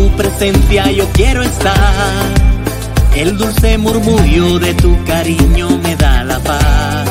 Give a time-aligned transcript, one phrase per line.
[0.00, 2.24] Tu presencia yo quiero estar.
[3.14, 7.08] El dulce murmullo de tu cariño me da la paz.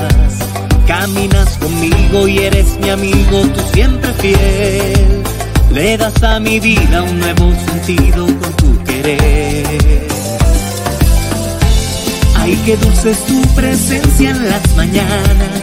[0.88, 5.24] Caminas conmigo y eres mi amigo, tú siempre fiel.
[5.72, 10.08] Le das a mi vida un nuevo sentido con tu querer.
[12.38, 15.62] Ay, qué dulce es tu presencia en las mañanas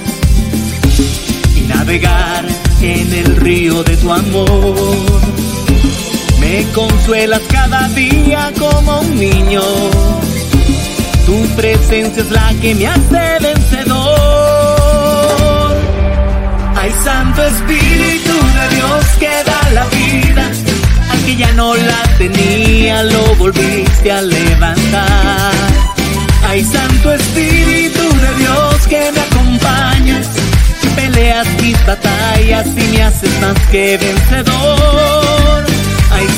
[1.56, 2.44] y navegar
[2.82, 5.65] en el río de tu amor.
[6.48, 9.62] Me consuelas cada día como un niño.
[11.26, 14.06] Tu presencia es la que me hace vencedor.
[16.76, 20.48] Ay, Santo Espíritu de Dios que da la vida.
[21.10, 25.52] Al que ya no la tenía, lo volviste a levantar.
[26.48, 30.28] Ay, Santo Espíritu de Dios que me acompañas
[30.80, 35.75] y peleas mis batallas y me haces más que vencedor.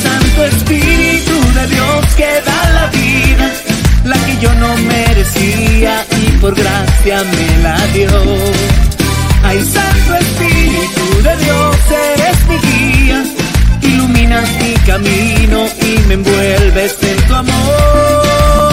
[0.03, 3.51] Santo Espíritu de Dios que da la vida,
[4.05, 8.09] la que yo no merecía y por gracia me la dio.
[9.45, 11.77] Ay, Santo Espíritu de Dios,
[12.15, 13.25] eres mi guía,
[13.83, 18.68] iluminas mi camino y me envuelves en tu amor.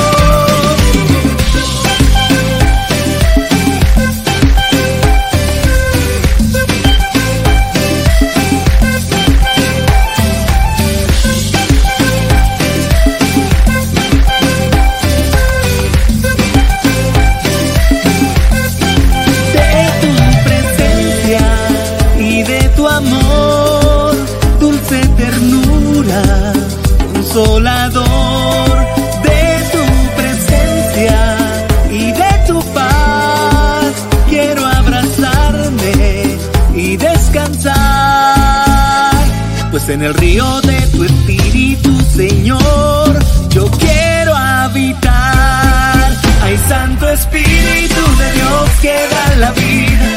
[39.95, 43.17] En el río de tu espíritu, Señor,
[43.50, 46.11] yo quiero habitar.
[46.44, 50.09] Ay, Santo Espíritu de Dios que da la vida,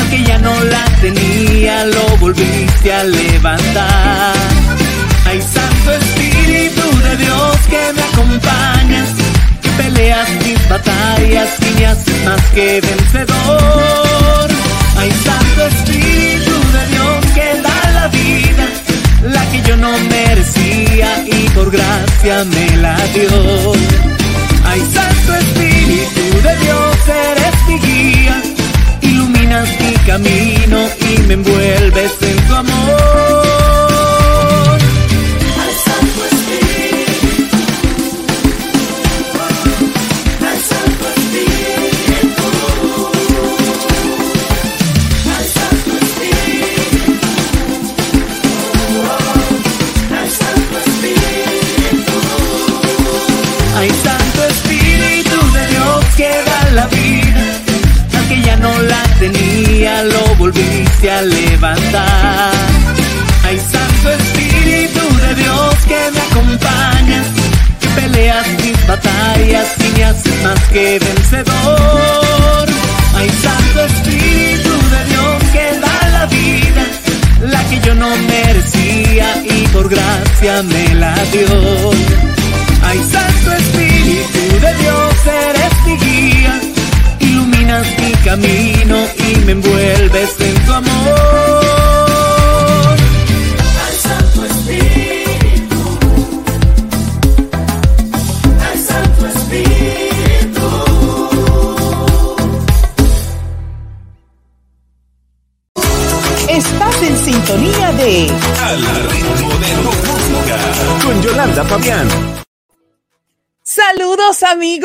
[0.00, 4.34] al que ya no la tenía, lo volviste a levantar.
[5.26, 9.08] Ay, Santo Espíritu de Dios que me acompañas,
[9.60, 14.48] que peleas mis batallas y me haces más que vencedor.
[14.96, 16.11] Ay, Santo Espíritu
[21.72, 23.72] gracia me la dio.
[24.64, 28.42] Ay, Santo Espíritu de Dios, eres mi guía,
[29.00, 32.41] iluminas mi camino y me envuelves en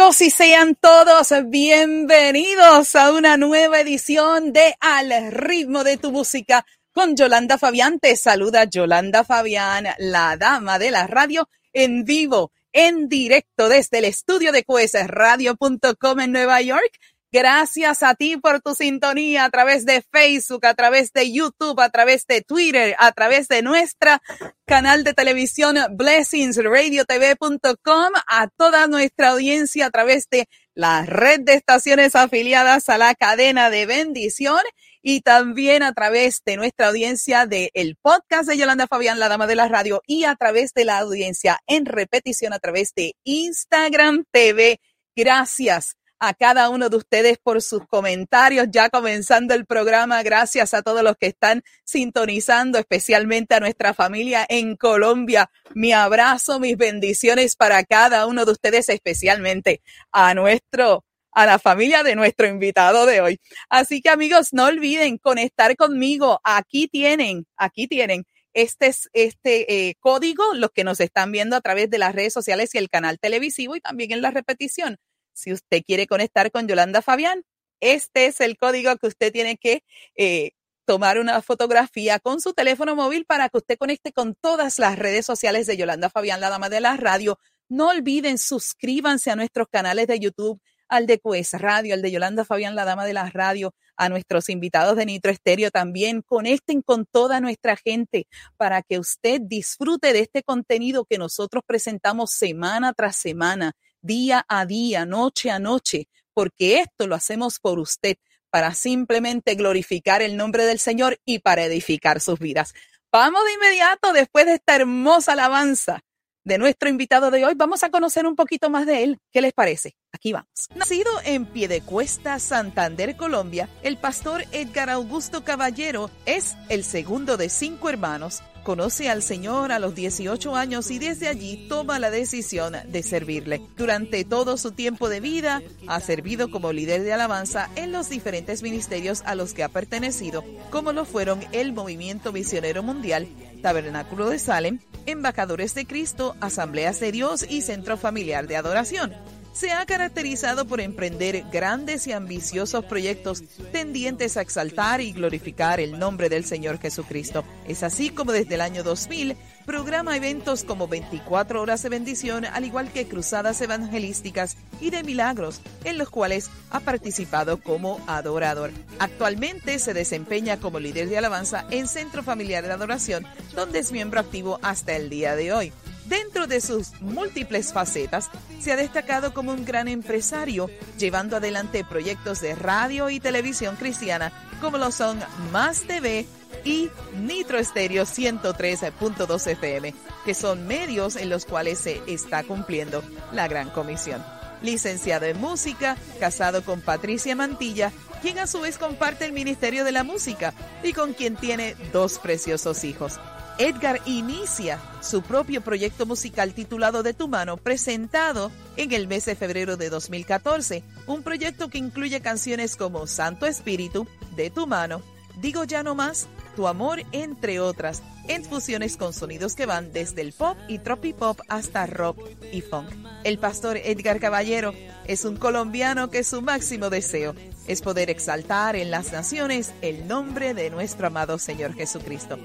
[0.08, 7.18] Y sean todos bienvenidos a una nueva edición de Al ritmo de tu música con
[7.18, 8.00] Yolanda Fabián.
[8.00, 14.06] Te saluda Yolanda Fabián, la dama de la radio en vivo, en directo desde el
[14.06, 14.64] estudio de
[15.08, 16.98] Radio.com en Nueva York
[17.30, 21.90] Gracias a ti por tu sintonía a través de Facebook, a través de YouTube, a
[21.90, 24.22] través de Twitter, a través de nuestra
[24.66, 32.16] canal de televisión blessingsradiotv.com, a toda nuestra audiencia a través de la red de estaciones
[32.16, 34.62] afiliadas a la cadena de bendición
[35.02, 39.48] y también a través de nuestra audiencia del el podcast de Yolanda Fabián, la dama
[39.48, 44.24] de la radio, y a través de la audiencia en repetición a través de Instagram
[44.32, 44.80] TV.
[45.14, 50.24] Gracias a cada uno de ustedes por sus comentarios, ya comenzando el programa.
[50.24, 55.50] Gracias a todos los que están sintonizando, especialmente a nuestra familia en Colombia.
[55.74, 59.82] Mi abrazo, mis bendiciones para cada uno de ustedes, especialmente
[60.12, 61.04] a nuestro
[61.38, 63.40] a la familia de nuestro invitado de hoy.
[63.70, 66.40] Así que amigos, no olviden conectar conmigo.
[66.44, 71.92] Aquí tienen, aquí tienen este, este eh, código, los que nos están viendo a través
[71.92, 74.98] de las redes sociales y el canal televisivo y también en la repetición.
[75.38, 77.44] Si usted quiere conectar con Yolanda Fabián,
[77.80, 79.84] este es el código que usted tiene que
[80.16, 80.52] eh,
[80.84, 85.28] tomar una fotografía con su teléfono móvil para que usted conecte con todas las redes
[85.28, 87.38] sociales de Yolanda Fabián, la dama de la radio.
[87.70, 92.44] No olviden, suscríbanse a nuestros canales de YouTube, al de Pues Radio, al de Yolanda
[92.44, 96.24] Fabián, la dama de la radio, a nuestros invitados de Nitro Estéreo también.
[96.24, 102.32] Conecten con toda nuestra gente para que usted disfrute de este contenido que nosotros presentamos
[102.32, 108.18] semana tras semana día a día, noche a noche, porque esto lo hacemos por usted,
[108.50, 112.74] para simplemente glorificar el nombre del Señor y para edificar sus vidas.
[113.12, 116.02] Vamos de inmediato, después de esta hermosa alabanza
[116.48, 119.20] de nuestro invitado de hoy, vamos a conocer un poquito más de él.
[119.34, 119.98] ¿Qué les parece?
[120.14, 120.48] Aquí vamos.
[120.76, 127.90] Nacido en Piedecuesta, Santander, Colombia, el pastor Edgar Augusto Caballero es el segundo de cinco
[127.90, 133.02] hermanos Conoce al Señor a los 18 años y desde allí toma la decisión de
[133.02, 133.62] servirle.
[133.78, 138.64] Durante todo su tiempo de vida ha servido como líder de alabanza en los diferentes
[138.64, 143.30] ministerios a los que ha pertenecido, como lo fueron el Movimiento Misionero Mundial,
[143.62, 149.14] Tabernáculo de Salem, Embajadores de Cristo, Asambleas de Dios y Centro Familiar de Adoración
[149.58, 155.98] se ha caracterizado por emprender grandes y ambiciosos proyectos tendientes a exaltar y glorificar el
[155.98, 157.44] nombre del Señor Jesucristo.
[157.68, 162.66] Es así como desde el año 2000 programa eventos como 24 horas de bendición, al
[162.66, 168.70] igual que cruzadas evangelísticas y de milagros, en los cuales ha participado como adorador.
[169.00, 173.26] Actualmente se desempeña como líder de alabanza en Centro Familiar de Adoración,
[173.56, 175.74] donde es miembro activo hasta el día de hoy.
[176.08, 178.30] Dentro de sus múltiples facetas,
[178.62, 184.32] se ha destacado como un gran empresario, llevando adelante proyectos de radio y televisión cristiana,
[184.62, 185.20] como lo son
[185.52, 186.26] Más TV
[186.64, 189.94] y Nitro Estéreo 113.2 FM,
[190.24, 194.24] que son medios en los cuales se está cumpliendo la gran comisión.
[194.62, 199.92] Licenciado en música, casado con Patricia Mantilla, quien a su vez comparte el Ministerio de
[199.92, 203.20] la Música y con quien tiene dos preciosos hijos.
[203.60, 209.36] Edgar inicia su propio proyecto musical titulado De tu mano, presentado en el mes de
[209.36, 215.02] febrero de 2014, un proyecto que incluye canciones como Santo Espíritu, De tu mano,
[215.42, 220.22] Digo ya no más, Tu amor, entre otras, en fusiones con sonidos que van desde
[220.22, 222.20] el pop y tropipop hasta rock
[222.52, 222.90] y funk.
[223.24, 224.74] El pastor Edgar Caballero
[225.06, 227.36] es un colombiano que su máximo deseo
[227.68, 232.38] es poder exaltar en las naciones el nombre de nuestro amado Señor Jesucristo.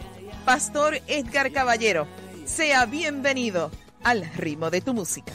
[0.44, 2.06] Pastor Edgar Caballero.
[2.44, 3.70] Sea bienvenido
[4.02, 5.32] al ritmo de tu música.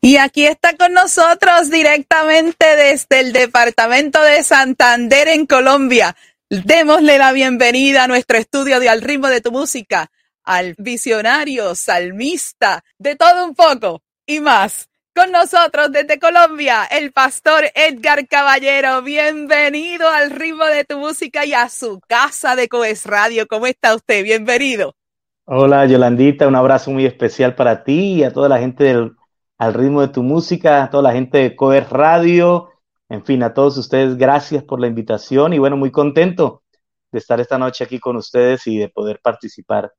[0.00, 6.14] Y aquí está con nosotros directamente desde el departamento de Santander en Colombia.
[6.50, 10.10] Démosle la bienvenida a nuestro estudio de Al ritmo de tu música,
[10.42, 14.88] al visionario, salmista, de todo un poco y más.
[15.16, 19.00] Con nosotros desde Colombia, el pastor Edgar Caballero.
[19.00, 23.46] Bienvenido al ritmo de tu música y a su casa de Coes Radio.
[23.46, 24.24] ¿Cómo está usted?
[24.24, 24.96] Bienvenido.
[25.44, 29.12] Hola Yolandita, un abrazo muy especial para ti y a toda la gente del
[29.56, 32.70] al ritmo de tu música, a toda la gente de Coes Radio,
[33.08, 36.64] en fin, a todos ustedes, gracias por la invitación y bueno, muy contento
[37.12, 39.92] de estar esta noche aquí con ustedes y de poder participar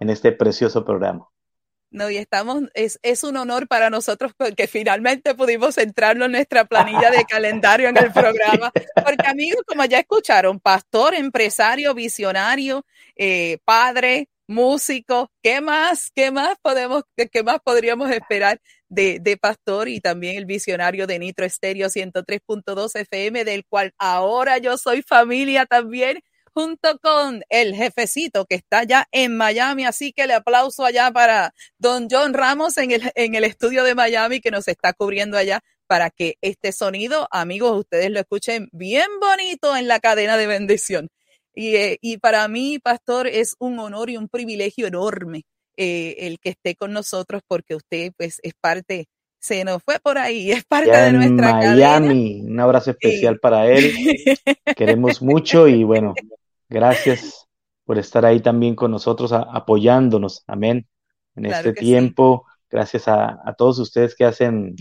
[0.00, 1.28] en este precioso programa.
[1.94, 6.64] No, y estamos, es, es un honor para nosotros porque finalmente pudimos entrarlo en nuestra
[6.64, 8.72] planilla de calendario en el programa.
[8.96, 12.84] Porque amigos, como ya escucharon, pastor, empresario, visionario,
[13.14, 15.30] eh, padre, músico.
[15.40, 16.10] ¿Qué más?
[16.12, 21.20] ¿Qué más podemos, qué más podríamos esperar de, de Pastor y también el visionario de
[21.20, 26.18] Nitro Estéreo 103.2 FM, del cual ahora yo soy familia también?
[26.54, 29.84] Junto con el jefecito que está ya en Miami.
[29.84, 33.94] Así que le aplauso allá para don John Ramos en el, en el estudio de
[33.94, 39.08] Miami que nos está cubriendo allá para que este sonido, amigos, ustedes lo escuchen bien
[39.20, 41.08] bonito en la cadena de bendición.
[41.54, 45.44] Y, eh, y para mí, pastor, es un honor y un privilegio enorme
[45.76, 49.06] eh, el que esté con nosotros porque usted pues es parte,
[49.40, 53.92] se nos fue por ahí, es parte de nuestra Miami, un abrazo especial para él.
[54.76, 56.14] Queremos mucho y bueno,
[56.68, 57.46] gracias
[57.84, 60.88] por estar ahí también con nosotros apoyándonos, amén,
[61.36, 62.46] en este tiempo.
[62.70, 64.74] Gracias a, a, todos ustedes que hacen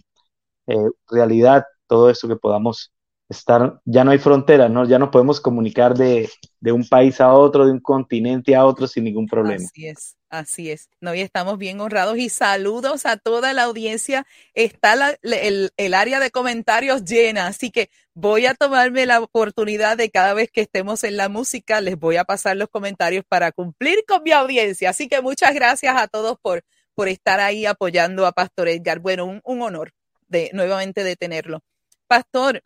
[0.67, 2.91] eh, realidad todo esto que podamos
[3.29, 4.85] estar, ya no hay frontera, ¿no?
[4.85, 8.87] Ya no podemos comunicar de, de, un país a otro, de un continente a otro
[8.87, 9.65] sin ningún problema.
[9.65, 10.89] Así es, así es.
[10.99, 14.25] No, y estamos bien honrados y saludos a toda la audiencia.
[14.53, 20.33] Está el, área de comentarios llena, así que voy a tomarme la oportunidad de cada
[20.33, 24.23] vez que estemos en la música, les voy a pasar los comentarios para cumplir con
[24.23, 24.89] mi audiencia.
[24.89, 26.63] Así que muchas gracias a todos por,
[26.95, 28.99] por estar ahí apoyando a Pastor Edgar.
[28.99, 29.93] Bueno, un, un honor
[30.27, 31.61] de nuevamente de tenerlo.
[32.07, 32.63] Pastor,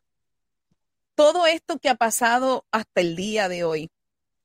[1.15, 3.89] todo esto que ha pasado hasta el día de hoy,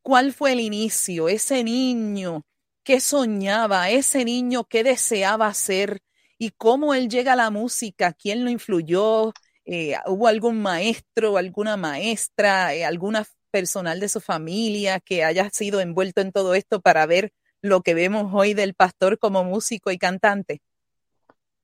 [0.02, 1.28] ¿cuál fue el inicio?
[1.28, 2.42] Ese niño
[2.84, 6.00] que soñaba, ese niño que deseaba ser
[6.38, 9.32] y cómo él llega a la música, quién lo influyó,
[9.64, 15.80] eh, hubo algún maestro, alguna maestra, eh, alguna personal de su familia que haya sido
[15.80, 19.98] envuelto en todo esto para ver lo que vemos hoy del pastor como músico y
[19.98, 20.60] cantante.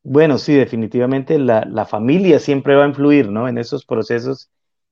[0.02, 3.48] Bueno, sí, definitivamente la, la familia siempre va a influir, ¿no?
[3.48, 4.50] En esos procesos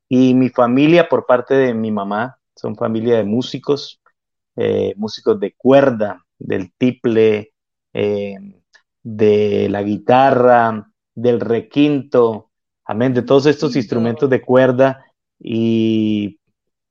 [0.09, 4.01] y mi familia, por parte de mi mamá, son familia de músicos,
[4.57, 7.53] eh, músicos de cuerda, del tiple,
[7.93, 8.35] eh,
[9.03, 12.49] de la guitarra, del requinto,
[12.83, 15.05] amén, de todos estos instrumentos de cuerda.
[15.39, 16.39] Y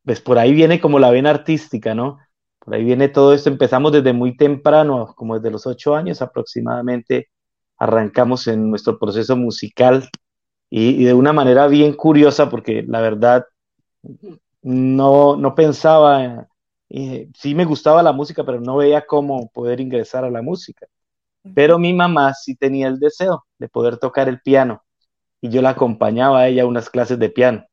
[0.04, 2.18] pues por ahí viene como la vena artística, ¿no?
[2.60, 3.50] Por ahí viene todo esto.
[3.50, 7.28] Empezamos desde muy temprano, como desde los ocho años aproximadamente,
[7.78, 10.08] arrancamos en nuestro proceso musical
[10.70, 13.46] y, de una manera bien curiosa, porque la verdad
[14.62, 16.48] no, no pensaba,
[16.88, 20.86] eh, sí me gustaba la música, pero no veía cómo poder ingresar a la música.
[21.54, 24.82] Pero mi mamá sí tenía el deseo de poder tocar el piano
[25.40, 27.64] y yo la acompañaba a ella a unas clases de piano.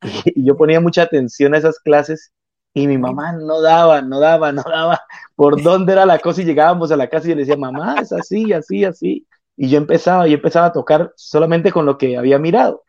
[0.34, 2.32] Y yo ponía mucha atención a esas clases
[2.74, 5.00] y mi mamá no daba, no daba, no daba
[5.36, 7.96] por dónde era la cosa y llegábamos a la casa y yo le decía, mamá,
[8.00, 9.26] es así, así, así.
[9.56, 12.84] Y yo empezaba, yo empezaba a tocar solamente con lo que había mirado.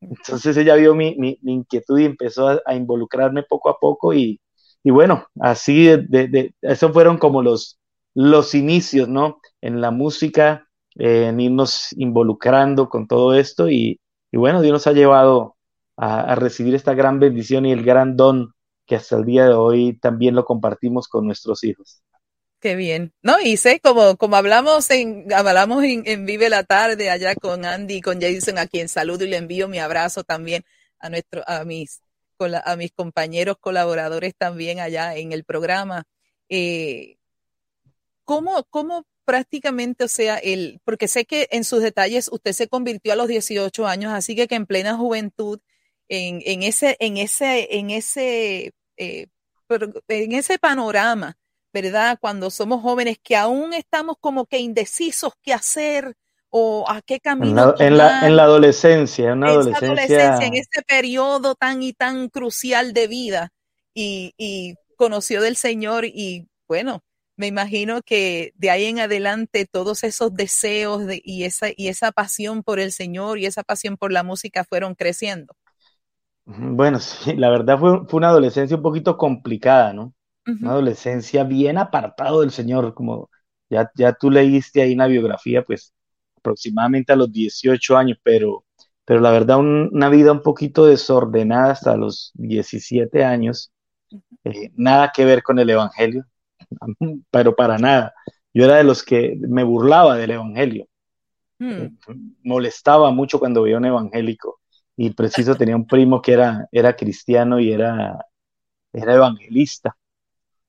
[0.00, 4.40] Entonces ella vio mi, mi, inquietud y empezó a, involucrarme poco a poco y,
[4.86, 7.76] y bueno, así de, de, eso fueron como los,
[8.14, 9.40] los inicios, ¿no?
[9.60, 13.98] En la música, en irnos involucrando con todo esto y,
[14.32, 15.56] bueno, Dios nos ha llevado
[15.96, 18.52] a, recibir esta gran bendición y el gran don
[18.86, 22.00] que hasta el día de hoy también lo compartimos con nuestros hijos.
[22.60, 23.12] Qué bien.
[23.22, 27.96] No, y sé, como, como hablamos en, hablamos en, Vive la Tarde allá con Andy
[27.96, 30.62] y con Jason, a quien saludo y le envío mi abrazo también
[31.00, 32.02] a nuestro, a mis,
[32.64, 36.04] a mis compañeros colaboradores también allá en el programa.
[36.48, 37.16] Eh,
[38.24, 43.12] ¿cómo, ¿Cómo prácticamente, o sea, el, porque sé que en sus detalles usted se convirtió
[43.12, 45.60] a los 18 años, así que que en plena juventud,
[46.08, 49.26] en, en ese, en ese, en ese, eh,
[50.08, 51.36] en ese panorama,
[51.72, 52.18] ¿verdad?
[52.20, 56.14] Cuando somos jóvenes que aún estamos como que indecisos qué hacer
[56.58, 57.74] o a qué camino.
[57.78, 60.38] En la, en la, adolescencia, en, adolescencia.
[60.38, 63.50] en ese periodo tan y tan crucial de vida
[63.92, 67.02] y, y conoció del Señor y bueno,
[67.36, 72.10] me imagino que de ahí en adelante todos esos deseos de, y, esa, y esa
[72.10, 75.52] pasión por el Señor y esa pasión por la música fueron creciendo.
[76.46, 80.14] Bueno, sí, la verdad fue, fue una adolescencia un poquito complicada, ¿no?
[80.46, 83.28] una adolescencia bien apartado del Señor, como
[83.68, 85.92] ya, ya tú leíste ahí una biografía, pues
[86.46, 88.64] aproximadamente a los 18 años, pero,
[89.04, 93.72] pero la verdad una vida un poquito desordenada hasta los 17 años,
[94.44, 96.24] eh, nada que ver con el Evangelio,
[97.30, 98.14] pero para nada.
[98.54, 100.86] Yo era de los que me burlaba del Evangelio,
[101.58, 101.72] hmm.
[101.72, 101.92] eh,
[102.44, 104.60] molestaba mucho cuando veía un evangélico
[104.96, 108.18] y preciso tenía un primo que era, era cristiano y era,
[108.92, 109.96] era evangelista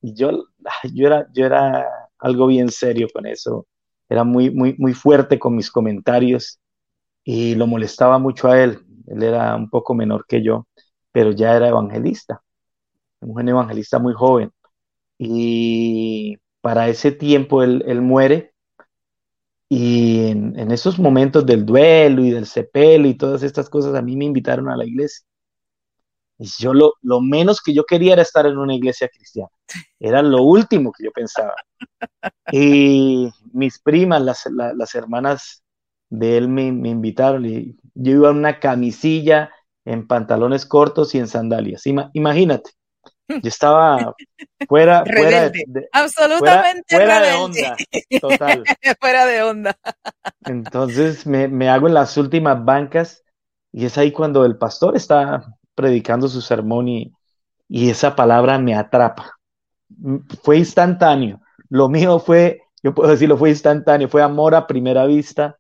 [0.02, 0.46] y yo,
[0.94, 1.86] yo, era, yo era
[2.20, 3.68] algo bien serio con eso,
[4.10, 6.60] era muy, muy, muy fuerte con mis comentarios
[7.24, 8.80] y lo molestaba mucho a él.
[9.08, 10.68] Él era un poco menor que yo,
[11.12, 12.42] pero ya era evangelista,
[13.22, 14.52] un evangelista muy joven.
[15.20, 18.54] Y, para ese tiempo él, él muere
[19.70, 24.02] y en, en, esos momentos del duelo y del sepelio y todas estas cosas a
[24.02, 25.27] mí me invitaron a la iglesia.
[26.40, 29.50] Y yo lo, lo menos que yo quería era estar en una iglesia cristiana.
[30.00, 31.56] Era lo último que yo pensaba.
[32.52, 35.64] Y mis primas, las, las, las hermanas
[36.10, 39.52] de él me, me, invitaron y yo iba en una camisilla,
[39.84, 41.86] en pantalones cortos y en sandalias.
[41.88, 42.72] Ima, imagínate,
[43.28, 44.16] yo estaba
[44.68, 47.78] fuera, fuera de, de, absolutamente fuera, fuera de onda,
[48.22, 48.64] total.
[49.02, 49.78] fuera de onda.
[50.46, 53.24] Entonces me, me, hago en las últimas bancas
[53.72, 57.14] y es ahí cuando el pastor está predicando su sermón y,
[57.70, 59.38] y esa palabra me atrapa.
[60.42, 61.40] Fue instantáneo.
[61.70, 65.60] Lo mío fue, yo puedo decirlo, fue instantáneo, fue amor a primera vista.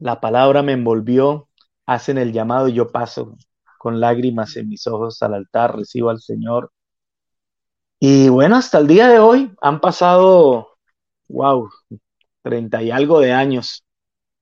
[0.00, 1.48] La palabra me envolvió,
[1.86, 3.36] hacen el llamado y yo paso
[3.78, 6.72] con lágrimas en mis ojos al altar, recibo al Señor.
[8.00, 10.70] Y bueno, hasta el día de hoy han pasado,
[11.28, 11.70] wow,
[12.42, 13.84] treinta y algo de años.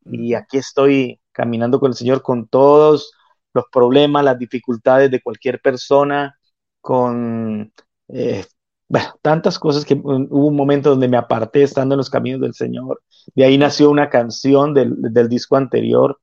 [0.06, 3.12] Y aquí estoy caminando con el Señor con todos
[3.58, 6.38] los problemas, las dificultades de cualquier persona,
[6.80, 7.72] con
[8.08, 8.44] eh,
[8.88, 12.54] bueno, tantas cosas que hubo un momento donde me aparté estando en los caminos del
[12.54, 13.02] Señor.
[13.34, 16.18] De ahí nació una canción del, del disco anterior.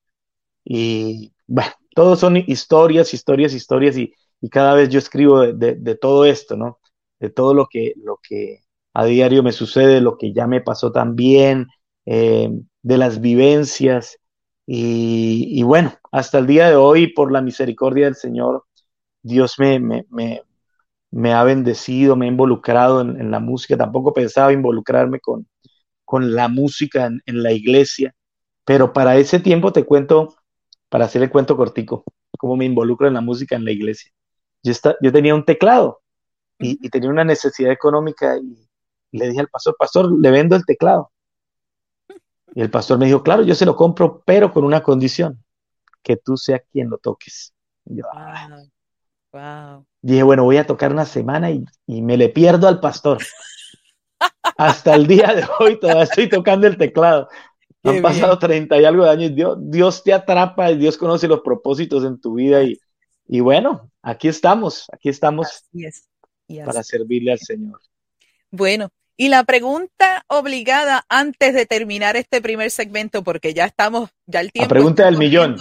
[0.63, 5.75] Y bueno, todos son historias, historias, historias, y, y cada vez yo escribo de, de,
[5.75, 6.79] de, todo esto, ¿no?
[7.19, 8.61] De todo lo que, lo que
[8.93, 11.67] a diario me sucede, lo que ya me pasó también,
[12.05, 12.49] eh,
[12.81, 14.17] de las vivencias.
[14.67, 18.65] Y, y, bueno, hasta el día de hoy, por la misericordia del Señor,
[19.21, 20.41] Dios me, me, me,
[21.11, 23.77] me ha bendecido, me ha involucrado en, en, la música.
[23.77, 25.47] Tampoco pensaba involucrarme con,
[26.05, 28.15] con la música en, en la iglesia,
[28.65, 30.35] pero para ese tiempo te cuento
[30.89, 32.03] para hacer el cuento cortico,
[32.37, 34.11] cómo me involucro en la música en la iglesia.
[34.63, 36.01] Yo, está, yo tenía un teclado
[36.59, 38.67] y, y, tenía una necesidad económica y,
[39.11, 41.11] y, le dije al pastor, pastor, le vendo el teclado.
[42.55, 45.43] Y el pastor me dijo, claro, yo se lo compro, pero con una condición,
[46.01, 47.53] que tú seas quien lo toques.
[47.85, 48.71] Y yo, wow.
[49.33, 49.85] wow.
[50.01, 53.17] Dije, bueno, voy a tocar una semana y, y me le pierdo al pastor.
[54.57, 57.27] Hasta el día de hoy todavía estoy tocando el teclado.
[57.83, 59.35] Qué Han pasado treinta y algo de años.
[59.35, 62.63] Dios, Dios te atrapa y Dios conoce los propósitos en tu vida.
[62.63, 62.79] Y,
[63.27, 65.65] y bueno, aquí estamos, aquí estamos
[66.63, 67.81] para servirle al Señor.
[68.49, 74.41] Bueno, y la pregunta obligada antes de terminar este primer segmento, porque ya estamos, ya
[74.41, 74.73] el tiempo.
[74.73, 75.57] La pregunta del millón.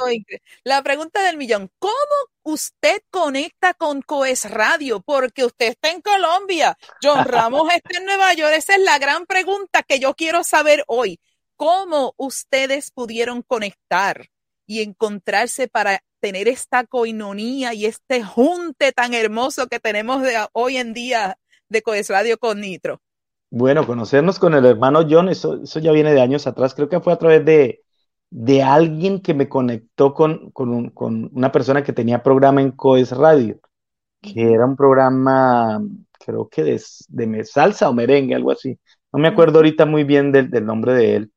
[0.64, 1.70] La pregunta del millón.
[1.78, 1.94] ¿Cómo
[2.42, 5.00] usted conecta con Coes Radio?
[5.00, 6.76] Porque usted está en Colombia.
[7.02, 8.54] John Ramos está en Nueva York.
[8.56, 11.20] Esa es la gran pregunta que yo quiero saber hoy
[11.56, 14.28] cómo ustedes pudieron conectar
[14.66, 20.78] y encontrarse para tener esta coinonía y este junte tan hermoso que tenemos de hoy
[20.78, 21.38] en día
[21.68, 23.03] de Coes Radio con Nitro.
[23.56, 26.98] Bueno, conocernos con el hermano John, eso, eso ya viene de años atrás, creo que
[26.98, 27.84] fue a través de,
[28.28, 32.72] de alguien que me conectó con, con, un, con, una persona que tenía programa en
[32.72, 33.60] Coes Radio,
[34.20, 35.80] que era un programa,
[36.18, 38.76] creo que de, de salsa o merengue, algo así.
[39.12, 41.32] No me acuerdo ahorita muy bien del, del nombre de él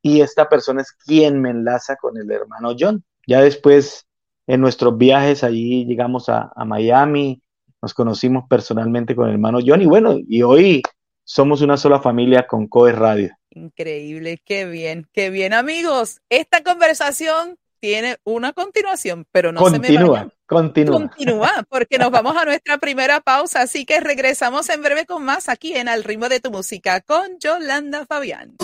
[0.00, 3.02] y esta persona es quien me enlaza con el hermano John.
[3.26, 4.06] Ya después,
[4.46, 7.42] en nuestros viajes allí llegamos a, a, Miami,
[7.82, 10.82] nos conocimos personalmente con el hermano John y bueno, y hoy
[11.28, 13.36] somos una sola familia con Coe Radio.
[13.50, 16.20] Increíble, qué bien, qué bien amigos.
[16.30, 20.32] Esta conversación tiene una continuación, pero no continúa, se me vayan.
[20.46, 25.22] Continúa, continúa, porque nos vamos a nuestra primera pausa, así que regresamos en breve con
[25.22, 28.56] más aquí en Al ritmo de tu música con Yolanda Fabián.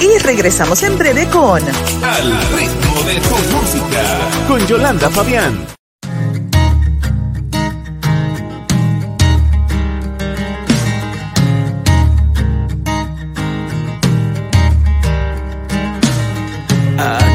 [0.00, 1.60] Y regresamos en breve con
[2.02, 5.76] Al ritmo de tu música con Yolanda Fabián.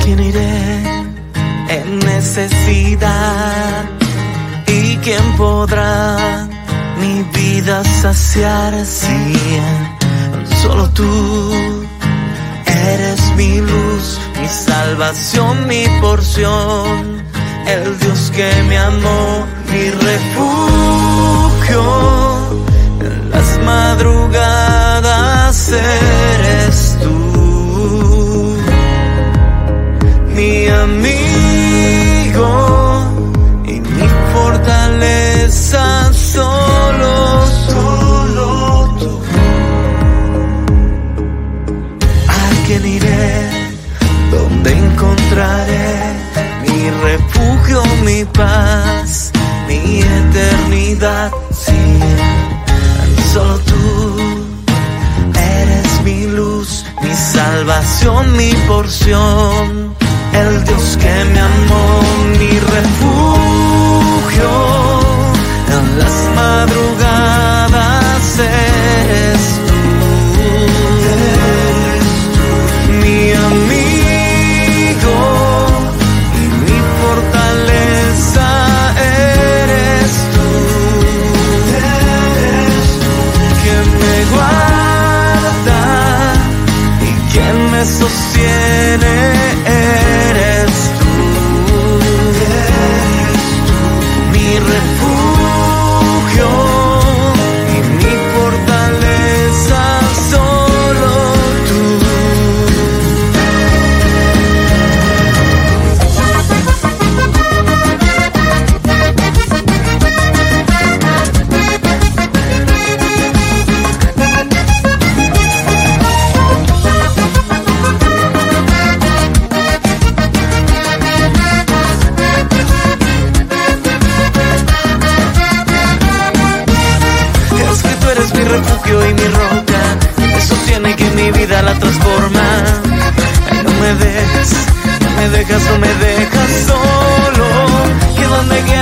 [0.03, 0.83] Quién iré
[1.69, 3.85] en necesidad?
[4.67, 6.47] ¿Y quién podrá
[6.99, 9.37] mi vida saciar si
[10.61, 11.07] solo tú?
[12.65, 17.23] Eres mi luz, mi salvación, mi porción,
[17.67, 21.83] el Dios que me amó, mi refugio.
[23.01, 26.50] En las madrugadas eres
[30.81, 31.20] amigo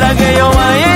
[0.10, 0.89] donde quiera que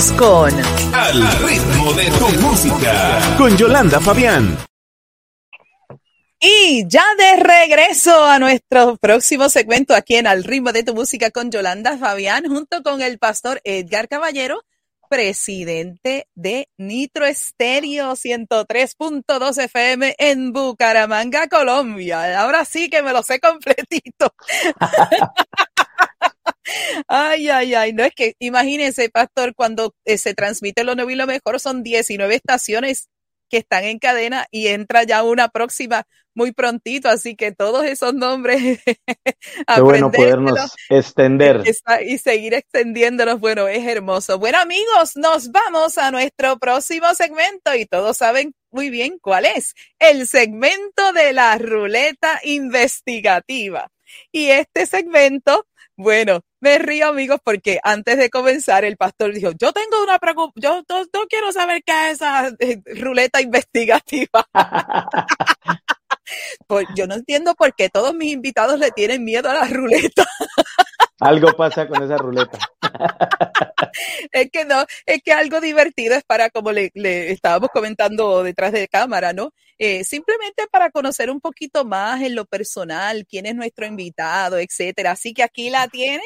[0.00, 0.50] Con
[0.94, 3.20] Al ritmo de tu música.
[3.36, 4.56] Con Yolanda Fabián.
[6.40, 11.30] Y ya de regreso a nuestro próximo segmento aquí en Al ritmo de tu música
[11.30, 14.62] con Yolanda Fabián, junto con el pastor Edgar Caballero,
[15.10, 22.40] presidente de Nitro Estéreo 103.2 FM en Bucaramanga, Colombia.
[22.40, 24.32] Ahora sí que me lo sé completito.
[27.08, 31.14] Ay, ay, ay, no es que imagínense, pastor, cuando eh, se transmite lo nuevo y
[31.16, 33.08] lo mejor, son 19 estaciones
[33.48, 38.14] que están en cadena y entra ya una próxima muy prontito, así que todos esos
[38.14, 38.80] nombres,
[39.74, 41.62] Qué bueno podernos extender.
[42.06, 44.38] y seguir extendiéndonos, bueno, es hermoso.
[44.38, 49.74] Bueno, amigos, nos vamos a nuestro próximo segmento y todos saben muy bien cuál es,
[49.98, 53.90] el segmento de la ruleta investigativa.
[54.32, 55.66] Y este segmento,
[56.00, 60.54] bueno, me río amigos porque antes de comenzar el pastor dijo, yo tengo una preocupación,
[60.62, 64.46] yo no, no quiero saber qué es esa eh, ruleta investigativa.
[66.68, 70.24] Pues yo no entiendo por qué todos mis invitados le tienen miedo a la ruleta.
[71.20, 72.58] Algo pasa con esa ruleta.
[74.32, 78.72] Es que no, es que algo divertido es para, como le, le estábamos comentando detrás
[78.72, 79.52] de cámara, ¿no?
[79.78, 85.12] Eh, simplemente para conocer un poquito más en lo personal, quién es nuestro invitado, etcétera.
[85.12, 86.22] Así que aquí la tiene.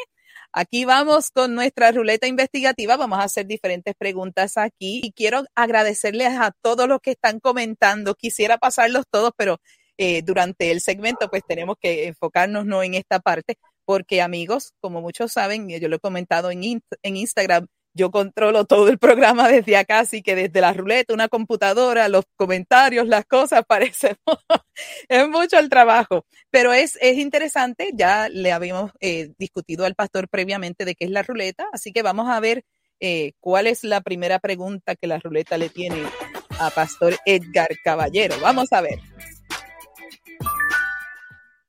[0.52, 2.96] Aquí vamos con nuestra ruleta investigativa.
[2.96, 8.14] Vamos a hacer diferentes preguntas aquí y quiero agradecerles a todos los que están comentando.
[8.14, 9.60] Quisiera pasarlos todos, pero
[9.96, 15.00] eh, durante el segmento pues tenemos que enfocarnos no en esta parte porque amigos, como
[15.00, 17.66] muchos saben, yo lo he comentado en, in- en Instagram,
[17.96, 22.24] yo controlo todo el programa desde acá, así que desde la ruleta, una computadora, los
[22.36, 24.16] comentarios, las cosas, parece,
[25.08, 30.28] es mucho el trabajo, pero es, es interesante, ya le habíamos eh, discutido al pastor
[30.28, 32.64] previamente de qué es la ruleta, así que vamos a ver
[33.00, 36.02] eh, cuál es la primera pregunta que la ruleta le tiene
[36.60, 38.36] a Pastor Edgar Caballero.
[38.40, 38.98] Vamos a ver.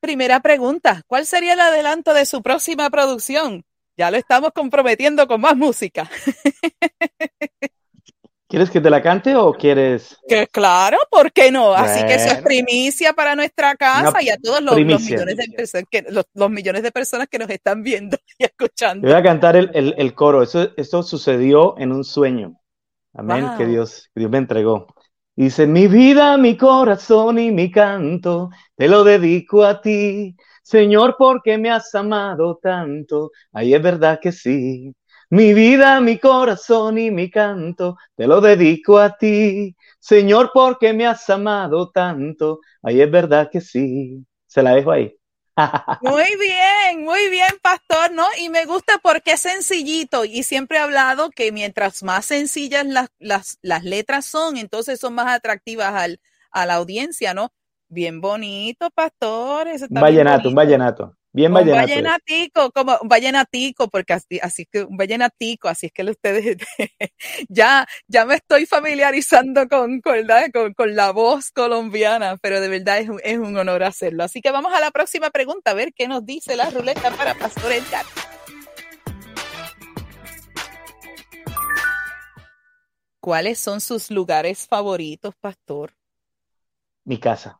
[0.06, 3.66] Primera pregunta, ¿cuál sería el adelanto de su próxima producción?
[3.98, 6.08] Ya lo estamos comprometiendo con más música.
[8.48, 10.16] ¿Quieres que te la cante o quieres?
[10.28, 11.74] Que claro, ¿por qué no?
[11.74, 15.86] Así que eso es primicia para nuestra casa y a todos los, millones de personas
[15.90, 19.08] que, los, millones de personas que nos están viendo y escuchando.
[19.08, 20.44] voy a cantar el, coro.
[20.44, 22.62] Eso, esto sucedió en un sueño.
[23.12, 23.50] Amén.
[23.58, 24.86] Que Dios, que Dios me entregó.
[25.36, 30.36] Dice, mi vida, mi corazón y mi canto, te lo dedico a ti.
[30.64, 33.32] Señor, porque me has amado tanto.
[33.52, 34.94] Ahí es verdad que sí.
[35.30, 39.76] Mi vida, mi corazón y mi canto, te lo dedico a ti.
[40.00, 42.62] Señor, porque me has amado tanto.
[42.82, 44.26] Ahí es verdad que sí.
[44.48, 45.14] Se la dejo ahí.
[46.02, 48.26] Muy bien, muy bien, pastor, ¿no?
[48.40, 53.10] Y me gusta porque es sencillito y siempre he hablado que mientras más sencillas las,
[53.20, 56.20] las, las letras son, entonces son más atractivas al,
[56.52, 57.52] a la audiencia, ¿no?
[57.88, 59.68] Bien bonito, pastor.
[59.68, 61.16] un vallenato, un vallenato.
[61.36, 66.02] Bien un vallenatico, como un vallenatico, porque así, así que un vallenatico, así es que
[66.04, 66.56] ustedes
[67.50, 70.26] ya, ya me estoy familiarizando con, con,
[70.74, 74.24] con, la voz colombiana, pero de verdad es un, es un honor hacerlo.
[74.24, 77.34] Así que vamos a la próxima pregunta, a ver qué nos dice la ruleta para
[77.34, 78.06] Pastor Edgar.
[83.20, 85.92] ¿Cuáles son sus lugares favoritos, Pastor?
[87.04, 87.60] Mi casa.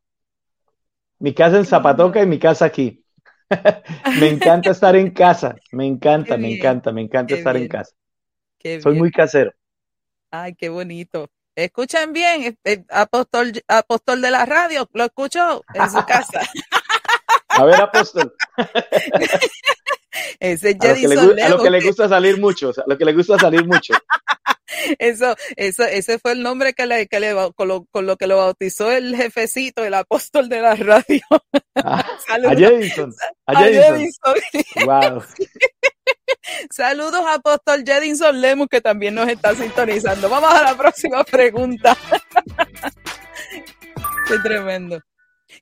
[1.20, 3.05] Mi casa en Zapatoca y mi casa aquí.
[4.20, 7.92] me encanta estar en casa, me encanta, me encanta, me encanta estar en casa.
[8.82, 9.52] Soy muy casero.
[10.32, 11.30] Ay, qué bonito.
[11.56, 12.58] Escuchen bien,
[12.90, 16.42] apóstol, apóstol de la radio, lo escucho en su casa.
[17.56, 18.34] A ver, apóstol.
[20.40, 23.94] Ese a lo, que le, gusta salir mucho, a lo que le gusta salir mucho.
[25.00, 28.28] Eso, eso, ese fue el nombre que le, que le con, lo, con, lo, que
[28.28, 31.22] lo bautizó el jefecito, el apóstol de la radio.
[31.76, 33.14] Ah, a Jedinson.
[33.46, 34.36] A Jedinson.
[34.86, 35.24] Wow.
[36.70, 40.30] Saludos, apóstol Jedinson Lemus, que también nos está sintonizando.
[40.30, 41.98] Vamos a la próxima pregunta.
[44.28, 45.00] Qué tremendo.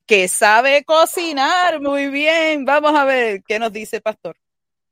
[0.05, 2.65] Que sabe cocinar muy bien.
[2.65, 4.35] Vamos a ver qué nos dice, pastor.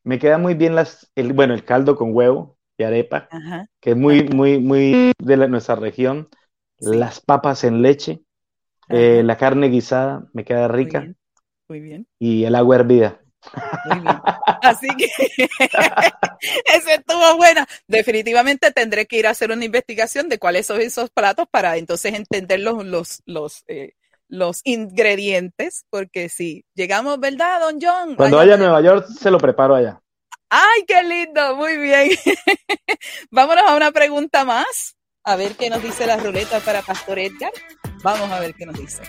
[0.03, 3.27] Me queda muy bien las, el, bueno, el caldo con huevo arepa,
[3.79, 6.29] que es muy, muy, muy de nuestra región.
[6.79, 8.21] Las papas en leche,
[8.89, 11.07] eh, la carne guisada, me queda rica.
[11.67, 12.07] Muy bien.
[12.19, 13.21] Y el agua hervida.
[13.85, 14.15] Muy bien.
[14.61, 15.05] Así que
[16.75, 17.67] ese estuvo buena.
[17.87, 22.13] Definitivamente tendré que ir a hacer una investigación de cuáles son esos platos para entonces
[22.13, 23.93] entender los, los, los, eh,
[24.31, 28.15] los ingredientes, porque si llegamos, ¿verdad, don John?
[28.15, 30.01] Cuando vaya a Nueva York, se lo preparo allá.
[30.49, 31.55] ¡Ay, qué lindo!
[31.57, 32.11] Muy bien.
[33.31, 34.95] Vámonos a una pregunta más.
[35.23, 37.51] A ver qué nos dice la ruleta para Pastor Edgar.
[38.03, 39.03] Vamos a ver qué nos dice.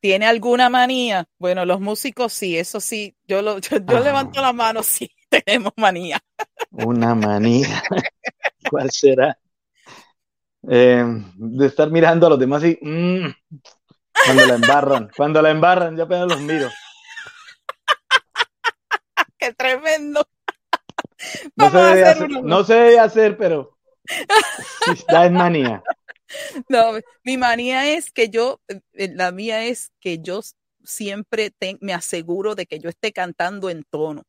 [0.00, 1.26] ¿Tiene alguna manía?
[1.38, 3.16] Bueno, los músicos sí, eso sí.
[3.26, 4.00] Yo, lo, yo, ah.
[4.00, 6.20] levanto la mano, sí, tenemos manía.
[6.70, 7.82] Una manía.
[8.70, 9.36] ¿Cuál será?
[10.68, 13.26] Eh, de estar mirando a los demás y mm,
[14.24, 16.70] cuando la embarran, cuando la embarran, yo apenas los miro
[19.58, 20.26] tremendo.
[21.56, 23.76] no, se debe hacer, no se hacer, pero
[24.92, 25.82] está en manía.
[26.68, 30.40] No, mi manía es que yo, eh, la mía es que yo
[30.82, 34.24] siempre me aseguro de que yo esté cantando en tono.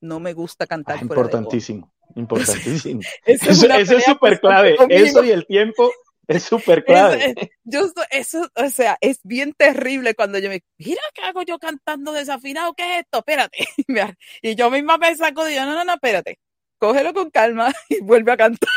[0.00, 0.96] No me gusta cantar.
[0.98, 3.00] Ah, importantísimo, importantísimo.
[3.26, 4.76] eso, es súper clave.
[4.88, 5.90] Eso y el tiempo
[6.28, 7.34] es súper clave.
[7.64, 12.12] yo, eso, o sea, es bien terrible cuando yo me, mira, ¿qué hago yo cantando
[12.12, 12.74] desafinado?
[12.74, 13.18] ¿Qué es esto?
[13.18, 13.66] Espérate.
[14.42, 16.38] Y yo misma me saco y yo, no, no, no, espérate.
[16.78, 18.70] Cógelo con calma y vuelve a cantar.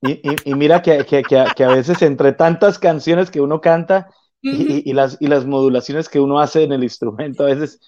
[0.00, 4.10] Y, y, mira que, que, que, a, veces entre tantas canciones que uno canta
[4.40, 7.78] y, las, y las modulaciones que uno hace en el instrumento, a veces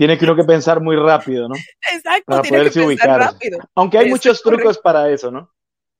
[0.00, 1.54] tiene que uno que pensar muy rápido, ¿no?
[1.92, 3.20] Exacto, para poderse ubicar.
[3.20, 3.58] Rápido.
[3.74, 5.52] Aunque hay muchos trucos para eso, ¿no?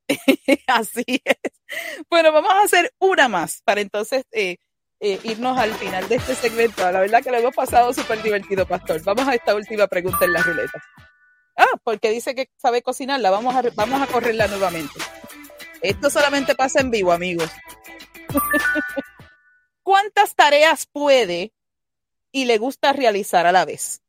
[0.68, 1.36] Así es.
[2.08, 4.56] Bueno, vamos a hacer una más para entonces eh,
[5.00, 6.90] eh, irnos al final de este segmento.
[6.90, 9.02] La verdad que lo hemos pasado súper divertido, Pastor.
[9.04, 10.82] Vamos a esta última pregunta en la ruleta.
[11.58, 13.30] Ah, porque dice que sabe cocinarla.
[13.30, 14.98] Vamos a, vamos a correrla nuevamente.
[15.82, 17.50] Esto solamente pasa en vivo, amigos.
[19.82, 21.52] ¿Cuántas tareas puede
[22.33, 24.03] y le gusta realizar a la vez?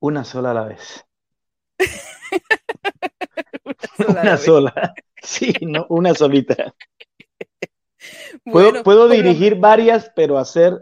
[0.00, 1.04] Una sola a la vez.
[4.08, 4.94] una sola.
[5.22, 6.74] Sí, no, una solita.
[8.44, 10.74] puedo, dirigir varias, pero hacer.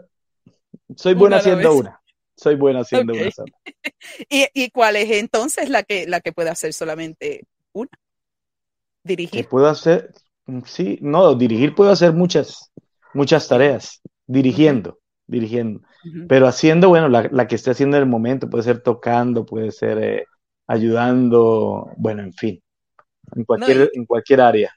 [0.95, 2.01] Soy buena haciendo una.
[2.35, 3.53] Soy buena haciendo una sola.
[4.29, 7.91] ¿Y, cuál es entonces la que, la que puede hacer solamente una?
[9.03, 9.47] Dirigir.
[9.47, 10.13] puedo hacer.
[10.65, 12.71] Sí, no, dirigir puedo hacer muchas,
[13.13, 14.01] muchas tareas.
[14.25, 15.81] Dirigiendo, dirigiendo.
[16.27, 19.97] Pero haciendo, bueno, la, que esté haciendo en el momento, puede ser tocando, puede ser
[20.03, 20.25] eh,
[20.67, 22.61] ayudando, bueno, en fin.
[23.35, 24.75] en cualquier, en cualquier área.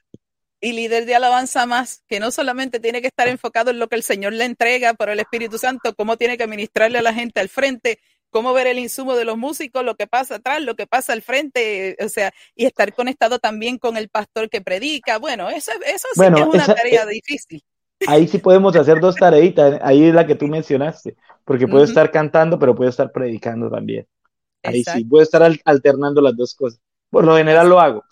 [0.59, 3.95] Y líder de alabanza más, que no solamente tiene que estar enfocado en lo que
[3.95, 7.39] el Señor le entrega por el Espíritu Santo, cómo tiene que ministrarle a la gente
[7.39, 10.87] al frente, cómo ver el insumo de los músicos, lo que pasa atrás, lo que
[10.87, 15.17] pasa al frente, o sea, y estar conectado también con el pastor que predica.
[15.17, 17.63] Bueno, eso, eso sí es una tarea eh, difícil.
[18.05, 22.11] Ahí sí podemos hacer dos tareitas, ahí es la que tú mencionaste, porque puedo estar
[22.11, 24.05] cantando, pero puedo estar predicando también.
[24.63, 26.79] Ahí sí, puedo estar alternando las dos cosas.
[27.09, 28.03] Por lo general lo hago.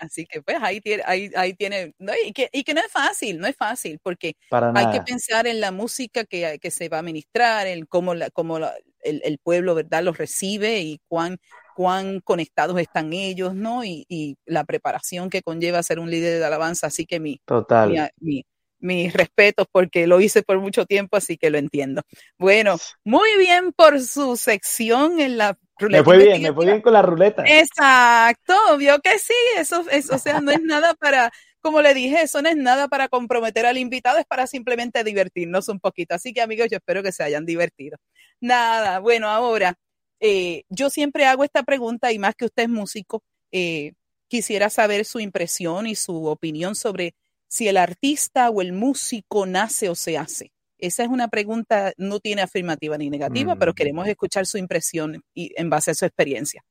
[0.00, 1.94] Así que pues ahí tiene, ahí, ahí tiene,
[2.26, 5.60] y, que, y que no es fácil, no es fácil, porque hay que pensar en
[5.60, 9.38] la música que, que se va a ministrar, en cómo, la, cómo la, el, el,
[9.38, 11.38] pueblo, ¿verdad?, los recibe y cuán,
[11.74, 13.84] cuán conectados están ellos, ¿no?
[13.84, 18.12] Y, y la preparación que conlleva ser un líder de alabanza, así que mi, Total.
[18.20, 18.44] mi,
[18.86, 22.02] mis respetos porque lo hice por mucho tiempo, así que lo entiendo.
[22.38, 25.98] Bueno, muy bien por su sección en la ruleta.
[25.98, 27.44] Me fue bien, me fue bien con la ruleta.
[27.46, 32.22] Exacto, vio que sí, eso, eso, o sea, no es nada para, como le dije,
[32.22, 36.14] eso no es nada para comprometer al invitado, es para simplemente divertirnos un poquito.
[36.14, 37.98] Así que amigos, yo espero que se hayan divertido.
[38.40, 39.74] Nada, bueno, ahora,
[40.20, 43.22] eh, yo siempre hago esta pregunta y más que usted es músico,
[43.52, 43.92] eh,
[44.28, 47.14] quisiera saber su impresión y su opinión sobre
[47.48, 50.52] si el artista o el músico nace o se hace.
[50.78, 53.74] Esa es una pregunta, no tiene afirmativa ni negativa, pero mm.
[53.74, 56.62] queremos escuchar su impresión y en base a su experiencia.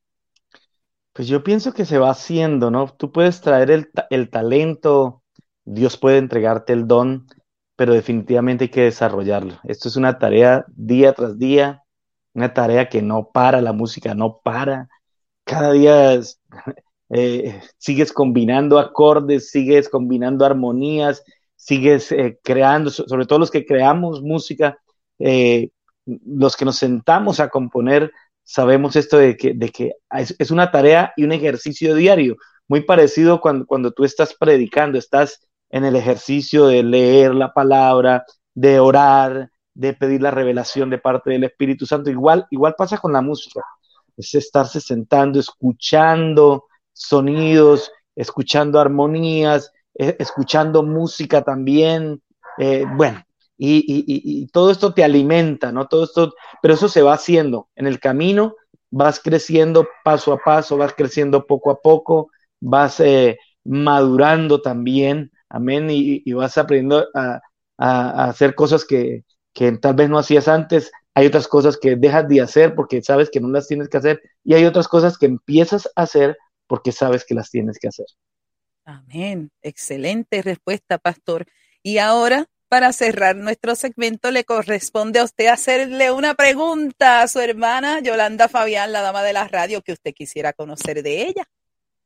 [1.12, 2.88] Pues yo pienso que se va haciendo, ¿no?
[2.94, 5.22] Tú puedes traer el, el talento,
[5.64, 7.26] Dios puede entregarte el don,
[7.74, 9.58] pero definitivamente hay que desarrollarlo.
[9.64, 11.82] Esto es una tarea día tras día,
[12.34, 14.88] una tarea que no para, la música no para.
[15.44, 16.40] Cada día es,
[17.10, 21.22] eh, sigues combinando acordes, sigues combinando armonías,
[21.54, 24.78] sigues eh, creando, sobre todo los que creamos música,
[25.18, 25.70] eh,
[26.04, 28.12] los que nos sentamos a componer,
[28.44, 32.36] sabemos esto de que, de que es, una tarea y un ejercicio diario,
[32.68, 38.24] muy parecido cuando, cuando tú estás predicando, estás en el ejercicio de leer la palabra,
[38.54, 42.10] de orar, de pedir la revelación de parte del Espíritu Santo.
[42.10, 43.62] Igual, igual pasa con la música,
[44.16, 46.64] es estarse sentando, escuchando,
[46.96, 52.22] sonidos, escuchando armonías, eh, escuchando música también.
[52.58, 53.22] Eh, bueno,
[53.58, 55.86] y, todo esto te alimenta, ¿no?
[55.86, 58.54] Todo esto, pero eso se va haciendo en el camino,
[58.90, 62.30] vas creciendo paso a paso, vas creciendo poco a poco,
[62.60, 67.40] vas eh, madurando también, amén, y, vas aprendiendo a,
[67.78, 72.40] hacer cosas que, que tal vez no hacías antes, hay otras cosas que dejas de
[72.40, 75.86] hacer porque sabes que no las tienes que hacer, y hay otras cosas que empiezas
[75.96, 78.06] a hacer porque sabes que las tienes que hacer.
[78.86, 79.50] Amén.
[79.62, 81.46] Excelente respuesta, pastor.
[81.82, 87.40] Y ahora, para cerrar nuestro segmento, le corresponde a usted hacerle una pregunta a su
[87.40, 91.44] hermana Yolanda Fabián, la dama de la radio, que usted quisiera conocer de ella,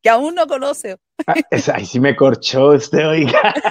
[0.01, 0.97] que aún no conoce.
[1.27, 1.35] Ah,
[1.73, 3.53] ahí sí me corchó usted, oiga.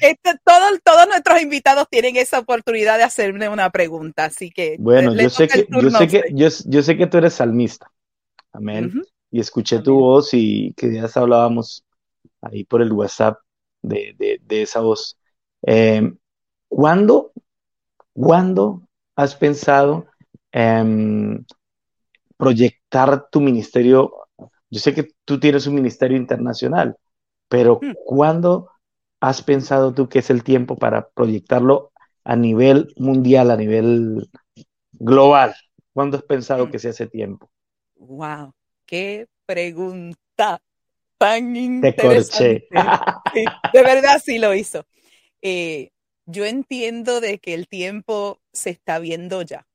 [0.00, 4.76] Este, todos, nuestros invitados tienen esa oportunidad de hacerle una pregunta, así que.
[4.78, 7.90] Bueno, yo sé que, yo sé que, yo, sé que tú eres salmista.
[8.52, 8.92] Amén
[9.36, 11.84] y escuché tu voz y que ya hablábamos
[12.40, 13.38] ahí por el WhatsApp
[13.82, 15.18] de, esa voz.
[15.60, 16.10] Eh,
[16.68, 17.32] ¿cuándo,
[19.14, 20.06] has pensado
[20.52, 21.46] en
[22.38, 24.26] proyectar tu ministerio?
[24.70, 26.96] Yo sé que tú tienes un ministerio internacional,
[27.46, 27.92] pero hmm.
[28.06, 28.70] ¿cuándo
[29.20, 31.92] has pensado tú que es el tiempo para proyectarlo
[32.24, 34.30] a nivel mundial, a nivel
[34.92, 35.54] global?
[35.92, 36.70] ¿Cuándo has pensado hmm.
[36.70, 37.50] que sea ese tiempo?
[37.96, 38.54] Wow,
[38.86, 40.62] qué pregunta
[41.18, 42.68] tan interesante.
[43.72, 44.86] de verdad sí lo hizo.
[45.42, 45.90] Eh,
[46.26, 49.66] yo entiendo de que el tiempo se está viendo ya,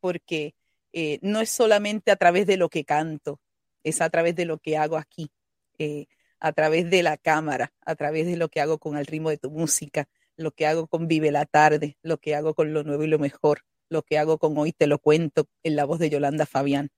[0.00, 0.54] porque
[0.92, 3.40] eh, no es solamente a través de lo que canto,
[3.82, 5.30] es a través de lo que hago aquí,
[5.78, 6.06] eh,
[6.38, 9.38] a través de la cámara, a través de lo que hago con el ritmo de
[9.38, 13.02] tu música, lo que hago con Vive la Tarde, lo que hago con lo nuevo
[13.02, 16.10] y lo mejor, lo que hago con Hoy Te lo cuento en la voz de
[16.10, 16.90] Yolanda Fabián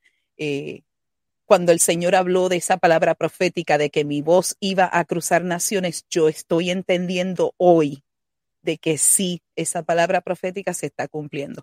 [1.46, 5.44] cuando el Señor habló de esa palabra profética de que mi voz iba a cruzar
[5.44, 8.02] naciones, yo estoy entendiendo hoy
[8.62, 11.62] de que sí, esa palabra profética se está cumpliendo.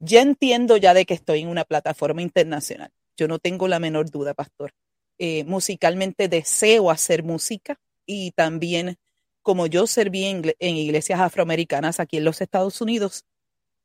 [0.00, 2.90] Ya entiendo ya de que estoy en una plataforma internacional.
[3.16, 4.72] Yo no tengo la menor duda, pastor.
[5.18, 8.98] Eh, musicalmente deseo hacer música y también
[9.42, 13.24] como yo serví en, en iglesias afroamericanas aquí en los Estados Unidos,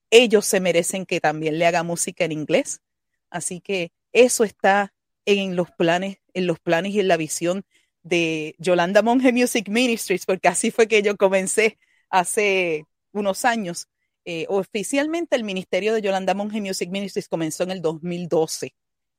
[0.09, 2.81] ellos se merecen que también le haga música en inglés.
[3.29, 4.93] Así que eso está
[5.25, 7.63] en los planes, en los planes y en la visión
[8.03, 11.77] de Yolanda Monge Music Ministries, porque así fue que yo comencé
[12.09, 13.87] hace unos años.
[14.25, 18.75] Eh, oficialmente el ministerio de Yolanda Monge Music Ministries comenzó en el 2012,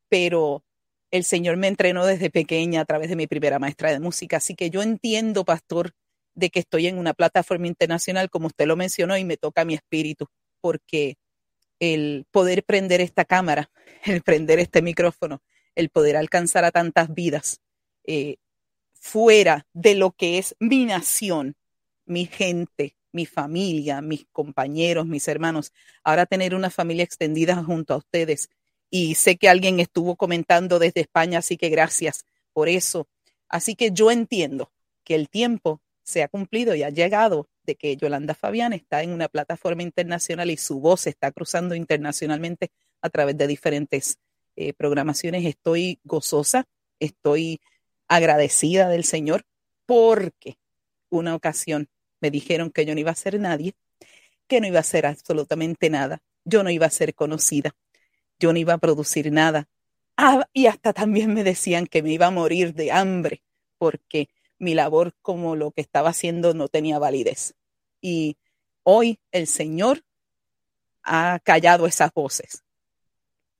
[0.08, 0.64] pero
[1.10, 4.54] el Señor me entrenó desde pequeña a través de mi primera maestra de música, así
[4.54, 5.92] que yo entiendo, pastor,
[6.34, 9.74] de que estoy en una plataforma internacional, como usted lo mencionó, y me toca mi
[9.74, 10.26] espíritu,
[10.60, 11.16] porque
[11.80, 13.70] el poder prender esta cámara,
[14.04, 15.42] el prender este micrófono,
[15.74, 17.60] el poder alcanzar a tantas vidas
[18.04, 18.36] eh,
[18.94, 21.56] fuera de lo que es mi nación,
[22.04, 25.72] mi gente, mi familia, mis compañeros, mis hermanos.
[26.02, 28.48] Ahora tener una familia extendida junto a ustedes.
[28.90, 33.06] Y sé que alguien estuvo comentando desde España, así que gracias por eso.
[33.48, 34.72] Así que yo entiendo
[35.04, 39.10] que el tiempo se ha cumplido y ha llegado de que Yolanda Fabián está en
[39.10, 42.70] una plataforma internacional y su voz se está cruzando internacionalmente
[43.02, 44.18] a través de diferentes
[44.56, 45.44] eh, programaciones.
[45.44, 46.64] Estoy gozosa,
[46.98, 47.60] estoy
[48.08, 49.44] agradecida del Señor
[49.84, 50.56] porque
[51.10, 51.90] una ocasión
[52.22, 53.74] me dijeron que yo no iba a ser nadie,
[54.46, 57.76] que no iba a ser absolutamente nada, yo no iba a ser conocida,
[58.38, 59.68] yo no iba a producir nada.
[60.16, 63.42] Ah, y hasta también me decían que me iba a morir de hambre
[63.76, 67.54] porque mi labor como lo que estaba haciendo no tenía validez.
[68.00, 68.36] Y
[68.82, 70.04] hoy el Señor
[71.02, 72.64] ha callado esas voces,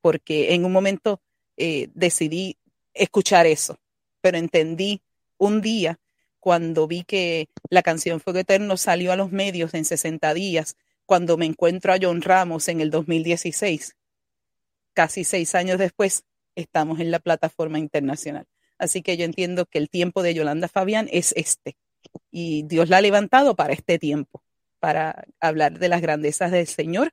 [0.01, 1.21] porque en un momento
[1.57, 2.59] eh, decidí
[2.93, 3.79] escuchar eso,
[4.21, 5.03] pero entendí
[5.39, 5.99] un día
[6.41, 11.37] cuando vi que la canción Fuego Eterno salió a los medios en 60 días, cuando
[11.37, 13.97] me encuentro a John Ramos en el 2016.
[14.93, 16.25] Casi seis años después,
[16.55, 18.47] estamos en la plataforma internacional.
[18.79, 21.77] Así que yo entiendo que el tiempo de Yolanda Fabián es este.
[22.31, 24.43] Y Dios la ha levantado para este tiempo,
[24.79, 27.13] para hablar de las grandezas del Señor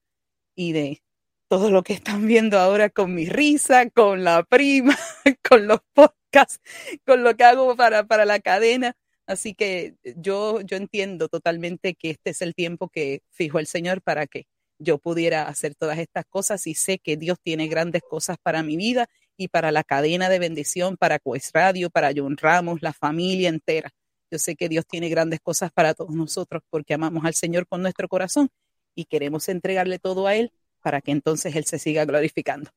[0.55, 1.01] y de
[1.47, 4.97] todo lo que están viendo ahora con mi risa, con la prima,
[5.49, 6.59] con los podcasts,
[7.05, 8.95] con lo que hago para, para la cadena.
[9.27, 14.01] Así que yo, yo entiendo totalmente que este es el tiempo que fijó el Señor
[14.01, 14.45] para que
[14.77, 18.77] yo pudiera hacer todas estas cosas y sé que Dios tiene grandes cosas para mi
[18.77, 19.07] vida
[19.37, 23.91] y para la cadena de bendición, para Quest Radio, para John Ramos, la familia entera.
[24.31, 27.81] Yo sé que Dios tiene grandes cosas para todos nosotros porque amamos al Señor con
[27.81, 28.49] nuestro corazón
[28.95, 32.69] y queremos entregarle todo a Él para que entonces Él se siga glorificando.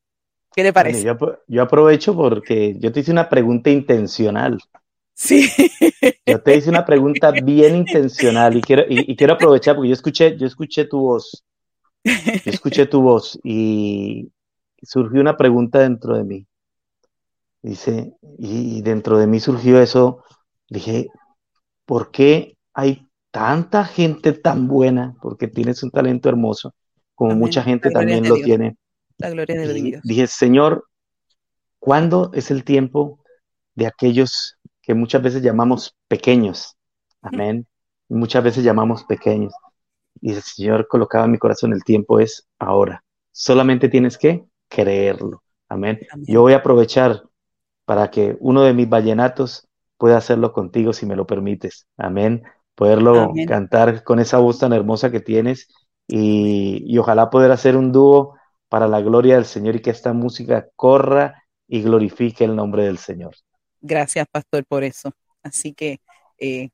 [0.54, 1.02] ¿Qué le parece?
[1.02, 4.58] yo, yo, aprovecho porque yo te hice una pregunta intencional.
[5.14, 5.48] Sí.
[6.24, 9.94] Yo te hice una pregunta bien intencional y quiero, y, y quiero aprovechar porque yo
[9.94, 11.44] escuché, yo escuché tu voz.
[12.04, 14.30] Yo escuché tu voz y
[14.82, 16.46] surgió una pregunta dentro de mí.
[17.62, 20.22] Dice, y dentro de mí surgió eso,
[20.68, 21.08] dije,
[21.84, 25.16] ¿por qué hay tanta gente tan buena?
[25.20, 26.74] Porque tienes un talento hermoso,
[27.14, 28.76] como mucha gente también lo tiene.
[29.16, 30.02] La gloria de Dios.
[30.04, 30.86] Dije, Señor,
[31.78, 33.18] ¿cuándo es el tiempo
[33.74, 36.76] de aquellos que muchas veces llamamos pequeños?
[37.22, 37.66] Amén.
[38.10, 39.52] Muchas veces llamamos pequeños.
[40.22, 43.04] Y el Señor colocaba en mi corazón, el tiempo es ahora.
[43.32, 45.42] Solamente tienes que creerlo.
[45.68, 46.00] Amén.
[46.26, 47.22] Yo voy a aprovechar
[47.88, 49.66] para que uno de mis vallenatos
[49.96, 51.86] pueda hacerlo contigo si me lo permites.
[51.96, 52.42] Amén.
[52.74, 55.68] Poderlo cantar con esa voz tan hermosa que tienes
[56.06, 58.36] y, y ojalá poder hacer un dúo
[58.68, 62.98] para la gloria del Señor y que esta música corra y glorifique el nombre del
[62.98, 63.34] Señor.
[63.80, 65.10] Gracias, pastor, por eso.
[65.42, 66.02] Así que,
[66.38, 66.68] eh,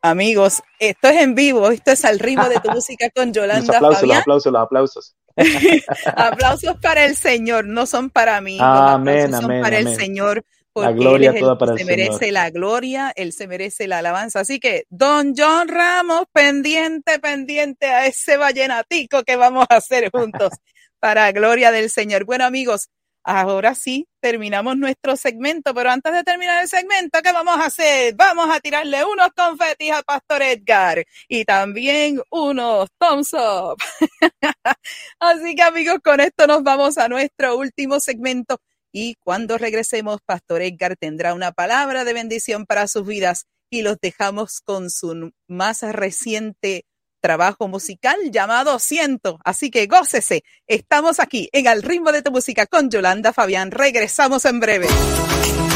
[0.00, 3.66] amigos, esto es en vivo, esto es al ritmo de tu música con Yolanda.
[3.66, 4.18] Los aplausos, Fabián.
[4.18, 5.16] los aplausos, los aplausos.
[6.16, 8.58] aplausos para el Señor, no son para mí.
[8.60, 9.88] Amén, son amén, para amén.
[9.88, 10.44] el Señor.
[10.74, 13.32] La Porque gloria él es el toda que para el se merece la gloria, Él
[13.32, 14.40] se merece la alabanza.
[14.40, 20.50] Así que, Don John Ramos, pendiente, pendiente a ese vallenatico que vamos a hacer juntos
[21.00, 22.24] para gloria del Señor.
[22.24, 22.90] Bueno, amigos,
[23.24, 28.14] ahora sí terminamos nuestro segmento, pero antes de terminar el segmento, ¿qué vamos a hacer?
[28.16, 33.76] Vamos a tirarle unos confetis al Pastor Edgar y también unos thumbs up.
[35.20, 38.58] Así que amigos, con esto nos vamos a nuestro último segmento
[38.92, 43.98] y cuando regresemos, Pastor Edgar tendrá una palabra de bendición para sus vidas y los
[44.00, 46.84] dejamos con su más reciente
[47.20, 49.38] trabajo musical llamado Ciento.
[49.44, 50.44] Así que gócese.
[50.66, 53.70] Estamos aquí en Al ritmo de tu música con Yolanda Fabián.
[53.70, 54.88] Regresamos en breve.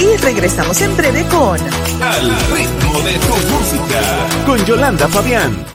[0.01, 1.61] Y regresamos en breve con
[2.03, 4.45] Al ritmo de tu música.
[4.47, 5.67] Con Yolanda Fabián.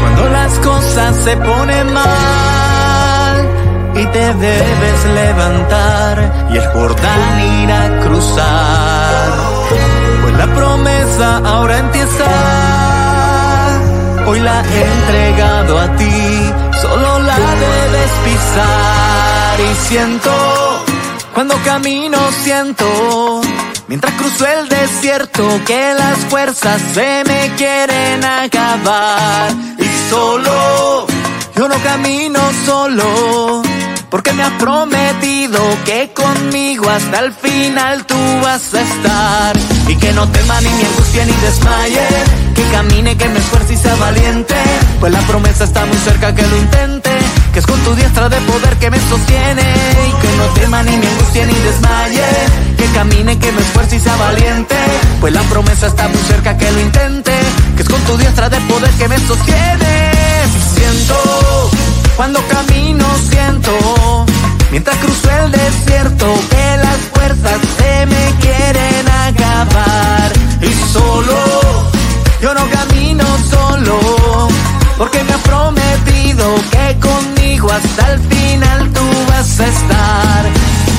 [0.00, 2.39] Cuando las cosas se ponen mal
[4.34, 9.28] debes levantar y el Jordán ir a cruzar.
[10.22, 12.30] Pues la promesa ahora empieza.
[14.26, 19.60] Hoy la he entregado a ti, solo la debes pisar.
[19.60, 20.32] Y siento,
[21.34, 23.40] cuando camino siento
[23.90, 31.08] Mientras cruzo el desierto que las fuerzas se me quieren acabar y solo
[31.56, 33.62] yo no camino solo
[34.10, 39.56] porque me has prometido que conmigo hasta el final tú vas a estar.
[39.86, 42.06] Y que no tema ni me angustia ni desmaye.
[42.54, 44.54] Que camine, que me esfuerce y sea valiente.
[44.98, 47.10] Pues la promesa está muy cerca que lo intente.
[47.52, 49.62] Que es con tu diestra de poder que me sostiene.
[50.08, 52.26] Y que no tema ni me angustia ni desmaye.
[52.76, 54.76] Que camine, que me esfuerce y sea valiente.
[55.20, 57.32] Pues la promesa está muy cerca que lo intente.
[57.76, 60.12] Que es con tu diestra de poder que me sostiene.
[60.74, 61.60] Siento
[62.20, 64.26] cuando camino siento,
[64.70, 70.30] mientras cruzo el desierto, que las fuerzas se me quieren acabar.
[70.60, 71.34] Y solo,
[72.42, 74.48] yo no camino solo,
[74.98, 80.89] porque me ha prometido que conmigo hasta el final tú vas a estar.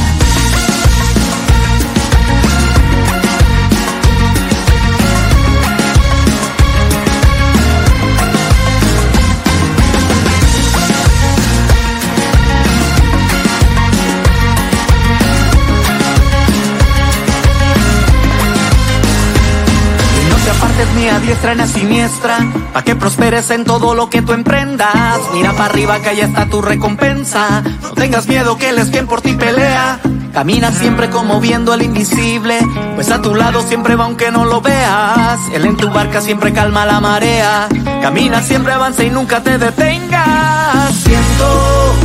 [21.12, 22.38] A diestra ni a siniestra,
[22.74, 25.20] pa' que prosperes en todo lo que tú emprendas.
[25.34, 27.62] Mira para arriba que allá está tu recompensa.
[27.82, 29.99] No tengas miedo que él es quien por ti pelea.
[30.34, 32.57] Camina siempre como viendo el invisible,
[32.95, 35.39] pues a tu lado siempre va aunque no lo veas.
[35.53, 37.68] Él en tu barca siempre calma la marea.
[38.01, 40.95] Camina siempre avanza y nunca te detengas.
[41.03, 41.95] Siento,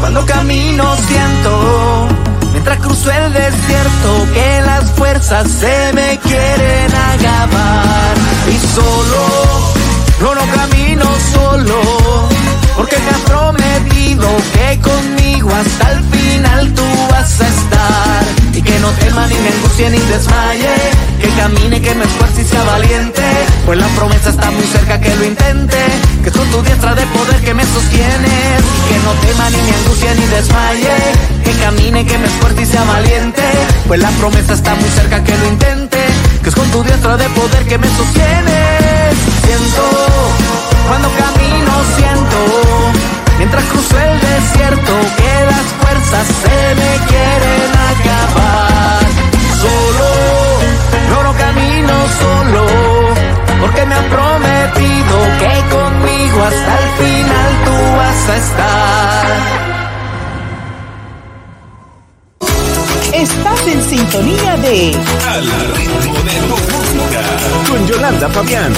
[0.00, 2.08] cuando camino siento
[2.54, 9.72] Mientras cruzo el desierto que las fuerzas se me quieren acabar y solo,
[10.20, 12.28] yo no camino solo,
[12.76, 18.24] porque me has prometido que conmigo hasta el final tú vas a estar.
[18.52, 20.74] Y que no tema ni me angustie ni desmaye,
[21.20, 23.22] que camine, que me esfuerce y sea valiente,
[23.66, 25.76] pues la promesa está muy cerca que lo intente,
[26.22, 28.60] que con tu diestra de poder que me sostienes.
[28.78, 30.94] Y que no tema ni me angustie ni desmaye,
[31.44, 33.42] que camine, que me esfuerce y sea valiente,
[33.88, 35.98] pues la promesa está muy cerca que lo intente,
[36.44, 39.16] que es con tu diestra de poder que me sostienes.
[39.46, 39.82] Siento,
[40.86, 42.38] cuando camino siento,
[43.38, 49.00] mientras cruzo el desierto, que las fuerzas se me quieren acabar.
[49.62, 52.66] Solo, no camino solo,
[53.62, 59.73] porque me han prometido que conmigo hasta el final tú vas a estar.
[63.24, 64.92] Estás en sintonía de
[65.26, 67.22] Al ritmo de tu música
[67.70, 68.74] con Yolanda Fabián.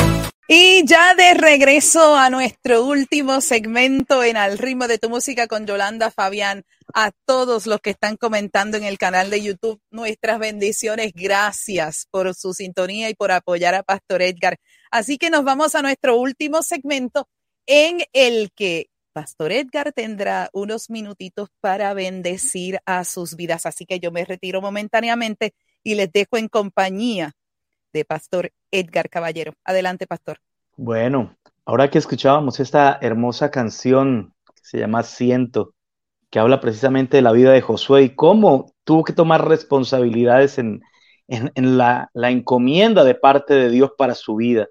[0.46, 5.66] Y ya de regreso a nuestro último segmento en Al ritmo de tu música con
[5.66, 6.62] Yolanda Fabián.
[6.94, 11.10] A todos los que están comentando en el canal de YouTube, nuestras bendiciones.
[11.12, 14.58] Gracias por su sintonía y por apoyar a Pastor Edgar.
[14.92, 17.26] Así que nos vamos a nuestro último segmento
[17.66, 23.64] en el que Pastor Edgar tendrá unos minutitos para bendecir a sus vidas.
[23.64, 27.32] Así que yo me retiro momentáneamente y les dejo en compañía
[27.94, 29.54] de Pastor Edgar Caballero.
[29.64, 30.36] Adelante, Pastor.
[30.76, 35.72] Bueno, ahora que escuchábamos esta hermosa canción que se llama Siento,
[36.28, 40.82] que habla precisamente de la vida de Josué y cómo tuvo que tomar responsabilidades en,
[41.26, 44.68] en, la encomienda de parte de Dios para su vida.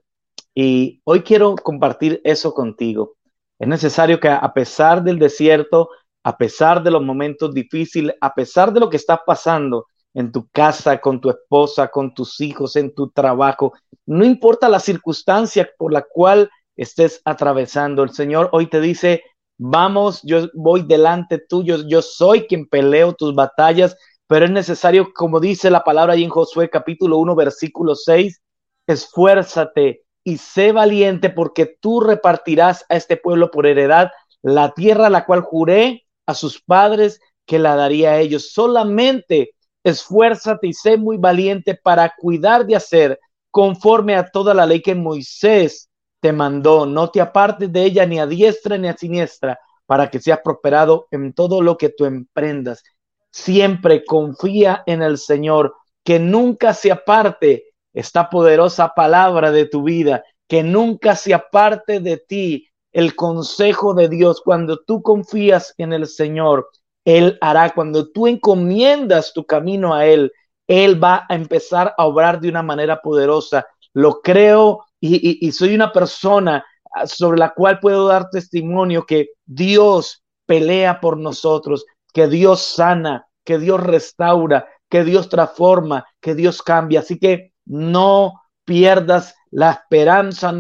[0.54, 3.16] Y hoy quiero compartir eso contigo.
[3.60, 5.90] Es necesario que a pesar del desierto,
[6.24, 10.48] a pesar de los momentos difíciles, a pesar de lo que está pasando en tu
[10.50, 13.74] casa, con tu esposa, con tus hijos, en tu trabajo,
[14.06, 19.24] no importa la circunstancia por la cual estés atravesando, el Señor hoy te dice,
[19.58, 23.96] vamos, yo voy delante tuyo, yo soy quien peleo tus batallas,
[24.28, 28.42] pero es necesario, como dice la palabra ahí en Josué capítulo 1, versículo 6,
[28.88, 34.12] esfuérzate y sé valiente porque tú repartirás a este pueblo por heredad
[34.42, 38.52] la tierra a la cual juré a sus padres que la daría a ellos.
[38.52, 39.52] Solamente
[39.84, 43.20] esfuérzate y sé muy valiente para cuidar de hacer
[43.52, 46.88] conforme a toda la ley que Moisés te mandó.
[46.88, 51.08] No te apartes de ella ni a diestra ni a siniestra para que seas prosperado
[51.12, 52.84] en todo lo que tú emprendas.
[53.30, 60.24] Siempre confía en el Señor, que nunca se aparte esta poderosa palabra de tu vida,
[60.48, 64.42] que nunca se aparte de ti el consejo de Dios.
[64.44, 66.70] Cuando tú confías en el Señor,
[67.06, 67.74] Él hará.
[67.74, 70.32] Cuando tú encomiendas tu camino a Él,
[70.68, 73.66] Él va a empezar a obrar de una manera poderosa.
[73.94, 76.66] Lo creo y, y, soy una persona
[77.06, 83.58] sobre la cual puedo dar testimonio que Dios pelea por nosotros, que Dios sana, que
[83.58, 87.00] Dios restaura, que Dios transforma, que Dios cambia.
[87.02, 90.54] Así que no pierdas la esperanza,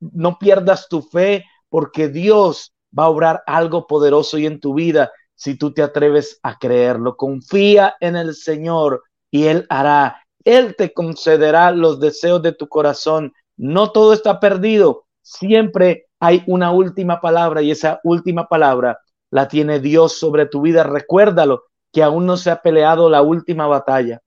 [0.00, 5.12] no pierdas tu fe, porque Dios va a obrar algo poderoso y en tu vida
[5.34, 7.16] si tú te atreves a creerlo.
[7.16, 10.22] Confía en el Señor y Él hará.
[10.44, 13.32] Él te concederá los deseos de tu corazón.
[13.56, 15.04] No todo está perdido.
[15.22, 18.98] Siempre hay una última palabra y esa última palabra
[19.30, 20.82] la tiene Dios sobre tu vida.
[20.84, 24.20] Recuérdalo que aún no se ha peleado la última batalla.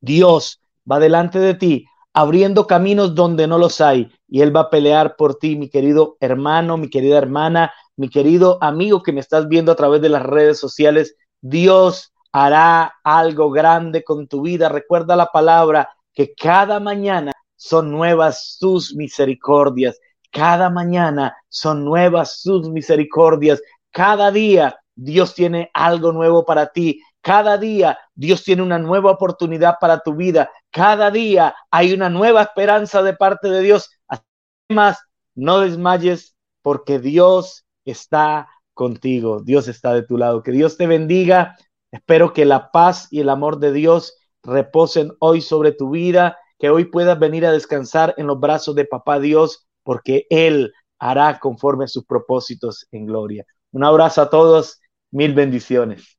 [0.00, 0.60] Dios
[0.90, 1.86] va delante de ti
[2.18, 6.16] abriendo caminos donde no los hay y Él va a pelear por ti, mi querido
[6.18, 10.24] hermano, mi querida hermana, mi querido amigo que me estás viendo a través de las
[10.24, 11.16] redes sociales.
[11.40, 14.68] Dios hará algo grande con tu vida.
[14.68, 20.00] Recuerda la palabra que cada mañana son nuevas sus misericordias.
[20.30, 23.62] Cada mañana son nuevas sus misericordias.
[23.92, 27.00] Cada día Dios tiene algo nuevo para ti.
[27.20, 30.50] Cada día Dios tiene una nueva oportunidad para tu vida.
[30.78, 33.90] Cada día hay una nueva esperanza de parte de Dios.
[34.06, 35.00] Además,
[35.34, 39.42] no desmayes porque Dios está contigo.
[39.42, 40.44] Dios está de tu lado.
[40.44, 41.56] Que Dios te bendiga.
[41.90, 46.38] Espero que la paz y el amor de Dios reposen hoy sobre tu vida.
[46.60, 51.40] Que hoy puedas venir a descansar en los brazos de Papá Dios porque Él hará
[51.40, 53.44] conforme a sus propósitos en gloria.
[53.72, 54.80] Un abrazo a todos.
[55.10, 56.16] Mil bendiciones.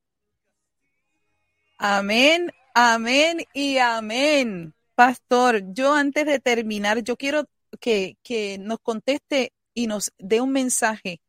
[1.78, 4.74] Amén, amén y amén.
[4.96, 7.46] Pastor, yo antes de terminar, yo quiero
[7.80, 11.22] que, que nos conteste y nos dé un mensaje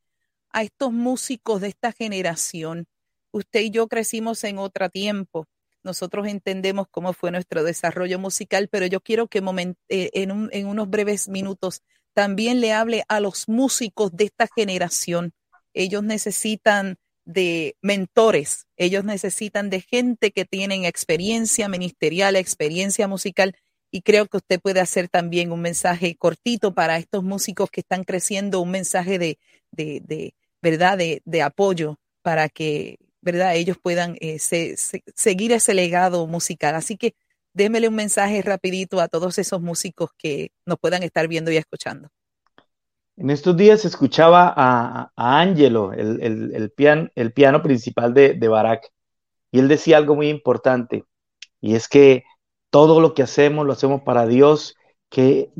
[0.50, 2.86] a estos músicos de esta generación.
[3.32, 5.46] Usted y yo crecimos en otro tiempo.
[5.82, 9.38] Nosotros entendemos cómo fue nuestro desarrollo musical, pero yo quiero que
[9.88, 11.82] eh, en, en unos breves minutos
[12.12, 15.32] también le hable a los músicos de esta generación.
[15.72, 16.96] Ellos necesitan
[17.32, 23.54] de mentores, ellos necesitan de gente que tienen experiencia ministerial, experiencia musical
[23.90, 28.04] y creo que usted puede hacer también un mensaje cortito para estos músicos que están
[28.04, 29.38] creciendo, un mensaje de,
[29.72, 36.26] de, de verdad, de, de, apoyo para que, verdad, ellos puedan eh, seguir ese legado
[36.26, 36.74] musical.
[36.76, 37.14] Así que
[37.52, 42.10] démele un mensaje rapidito a todos esos músicos que nos puedan estar viendo y escuchando.
[43.20, 46.72] En estos días escuchaba a, Angelo, el,
[47.34, 48.90] piano principal de, de Barak,
[49.52, 51.04] y él decía algo muy importante,
[51.60, 52.24] y es que
[52.70, 54.74] todo lo que hacemos lo hacemos para Dios,
[55.10, 55.50] que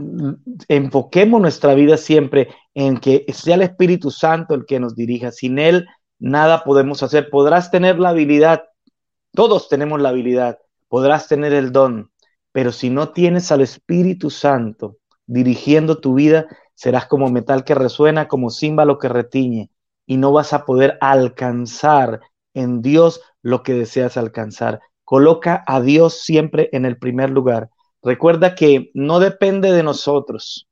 [0.69, 5.31] enfoquemos nuestra vida siempre en que sea el Espíritu Santo el que nos dirija.
[5.31, 5.87] Sin Él
[6.19, 7.29] nada podemos hacer.
[7.29, 8.63] Podrás tener la habilidad,
[9.35, 12.11] todos tenemos la habilidad, podrás tener el don,
[12.53, 14.97] pero si no tienes al Espíritu Santo
[15.27, 16.47] dirigiendo tu vida,
[16.81, 19.68] serás como metal que resuena, como címbalo que retiñe,
[20.07, 22.20] y no vas a poder alcanzar
[22.55, 24.81] en Dios lo que deseas alcanzar.
[25.05, 27.68] Coloca a Dios siempre en el primer lugar.
[28.03, 30.68] Recuerda que no depende de nosotros,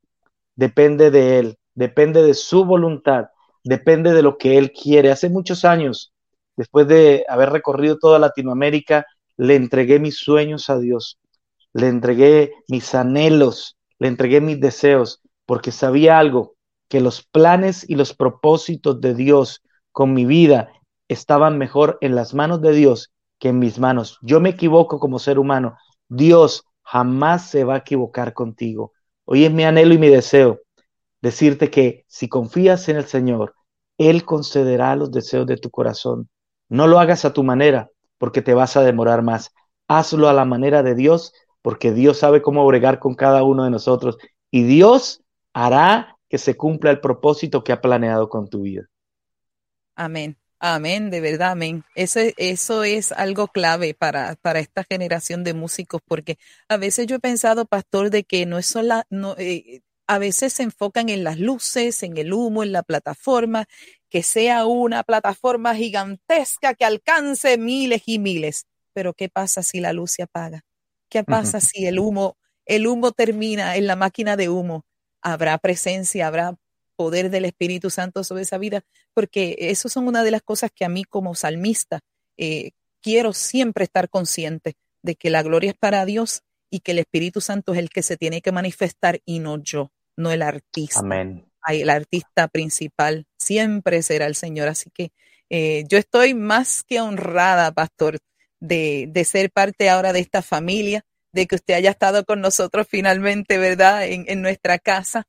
[0.56, 3.26] depende de Él, depende de su voluntad,
[3.62, 5.10] depende de lo que Él quiere.
[5.10, 6.14] Hace muchos años,
[6.56, 9.04] después de haber recorrido toda Latinoamérica,
[9.36, 11.18] le entregué mis sueños a Dios,
[11.74, 16.56] le entregué mis anhelos, le entregué mis deseos porque sabía algo,
[16.90, 20.70] que los planes y los propósitos de Dios con mi vida
[21.08, 24.18] estaban mejor en las manos de Dios que en mis manos.
[24.20, 25.78] Yo me equivoco como ser humano.
[26.06, 28.92] Dios jamás se va a equivocar contigo.
[29.24, 30.60] Hoy es mi anhelo y mi deseo
[31.22, 33.54] decirte que si confías en el Señor,
[33.96, 36.28] Él concederá los deseos de tu corazón.
[36.68, 37.88] No lo hagas a tu manera,
[38.18, 39.54] porque te vas a demorar más.
[39.88, 41.32] Hazlo a la manera de Dios,
[41.62, 44.18] porque Dios sabe cómo bregar con cada uno de nosotros.
[44.50, 45.22] Y Dios
[45.64, 48.88] hará que se cumpla el propósito que ha planeado con tu vida.
[49.96, 50.36] Amén.
[50.60, 51.84] Amén, de verdad, amén.
[51.94, 56.36] Eso, eso es algo clave para, para esta generación de músicos, porque
[56.68, 60.52] a veces yo he pensado, pastor, de que no es solo, no, eh, a veces
[60.54, 63.66] se enfocan en las luces, en el humo, en la plataforma,
[64.10, 68.66] que sea una plataforma gigantesca que alcance miles y miles.
[68.92, 70.64] Pero ¿qué pasa si la luz se apaga?
[71.08, 72.36] ¿Qué pasa si el humo,
[72.66, 74.84] el humo termina en la máquina de humo?
[75.22, 76.56] Habrá presencia, habrá
[76.96, 78.82] poder del Espíritu Santo sobre esa vida,
[79.14, 82.00] porque eso son una de las cosas que a mí como salmista
[82.36, 86.98] eh, quiero siempre estar consciente de que la gloria es para Dios y que el
[86.98, 91.00] Espíritu Santo es el que se tiene que manifestar y no yo, no el artista.
[91.00, 91.44] Amén.
[91.68, 94.68] El artista principal siempre será el Señor.
[94.68, 95.12] Así que
[95.50, 98.18] eh, yo estoy más que honrada, pastor,
[98.60, 102.86] de, de ser parte ahora de esta familia de que usted haya estado con nosotros
[102.88, 105.26] finalmente, ¿verdad?, en, nuestra casa.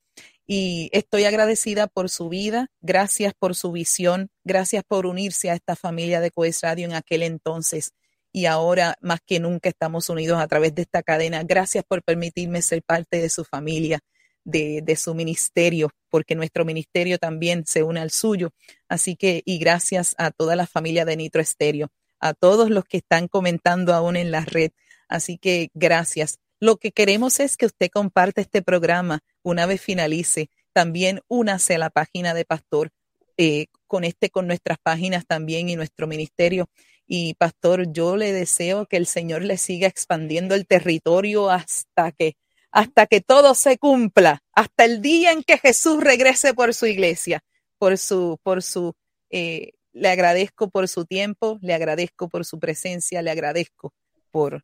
[0.48, 5.76] Y estoy agradecida por su vida, gracias por su visión, gracias por unirse a esta
[5.76, 7.94] familia de Coes Radio en aquel entonces.
[8.32, 11.44] y ahora más que nunca estamos unidos a través de esta cadena.
[11.44, 14.00] Gracias por permitirme ser parte de su familia,
[14.44, 18.52] de, de, su ministerio, porque nuestro ministerio también se une al suyo.
[18.88, 21.90] Así que, y gracias a toda la familia de Nitro Estéreo,
[22.20, 24.72] a todos los que están comentando aún en la red.
[25.10, 26.40] Así que gracias.
[26.62, 30.50] Lo que queremos es que usted comparte este programa una vez finalice.
[30.72, 32.92] También únase a la página de Pastor,
[33.38, 36.70] eh, conecte con nuestras páginas también y nuestro ministerio.
[37.08, 42.36] Y Pastor, yo le deseo que el Señor le siga expandiendo el territorio hasta que
[42.72, 47.44] hasta que todo se cumpla, hasta el día en que Jesús regrese por su iglesia,
[47.80, 48.94] por su, por su,
[49.32, 53.94] eh, le agradezco por su tiempo, le agradezco por su presencia, le agradezco
[54.30, 54.64] por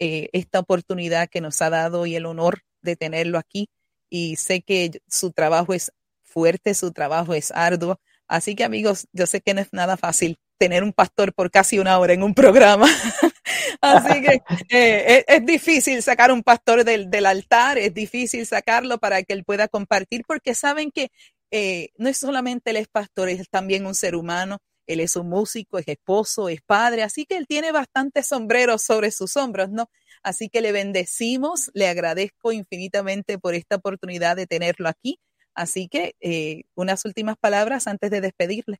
[0.00, 3.68] eh, esta oportunidad que nos ha dado y el honor de tenerlo aquí.
[4.08, 5.92] Y sé que su trabajo es
[6.22, 8.00] fuerte, su trabajo es arduo.
[8.26, 11.78] Así que amigos, yo sé que no es nada fácil tener un pastor por casi
[11.78, 12.86] una hora en un programa.
[13.80, 19.22] Así que eh, es, difícil sacar un pastor del, del, altar, es difícil sacarlo para
[19.22, 21.10] que él pueda compartir, porque saben que
[21.50, 24.58] eh, no es solamente él es pastor, es también un ser humano,
[24.92, 29.10] él es un músico, es esposo, es padre, así que él tiene bastantes sombreros sobre
[29.10, 29.88] sus hombros, ¿no?
[30.22, 35.18] Así que le bendecimos, le agradezco infinitamente por esta oportunidad de tenerlo aquí.
[35.54, 38.78] Así que eh, unas últimas palabras antes de despedirle.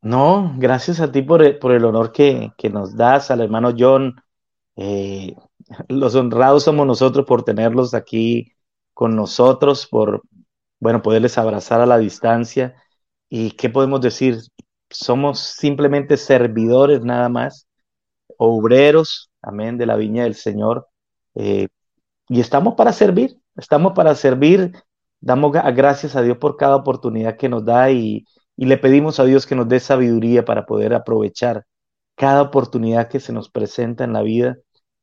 [0.00, 3.72] No, gracias a ti por el, por el honor que, que, nos das, al hermano
[3.76, 4.16] John.
[4.76, 5.34] Eh,
[5.88, 8.52] los honrados somos nosotros por tenerlos aquí
[8.94, 10.22] con nosotros, por,
[10.80, 12.74] bueno, poderles abrazar a la distancia.
[13.28, 14.38] ¿Y qué podemos decir?
[14.92, 17.66] Somos simplemente servidores nada más,
[18.36, 20.88] obreros, amén, de la viña del Señor.
[21.34, 21.68] Eh,
[22.28, 24.72] y estamos para servir, estamos para servir.
[25.20, 28.26] Damos gracias a Dios por cada oportunidad que nos da y,
[28.56, 31.64] y le pedimos a Dios que nos dé sabiduría para poder aprovechar
[32.14, 34.56] cada oportunidad que se nos presenta en la vida,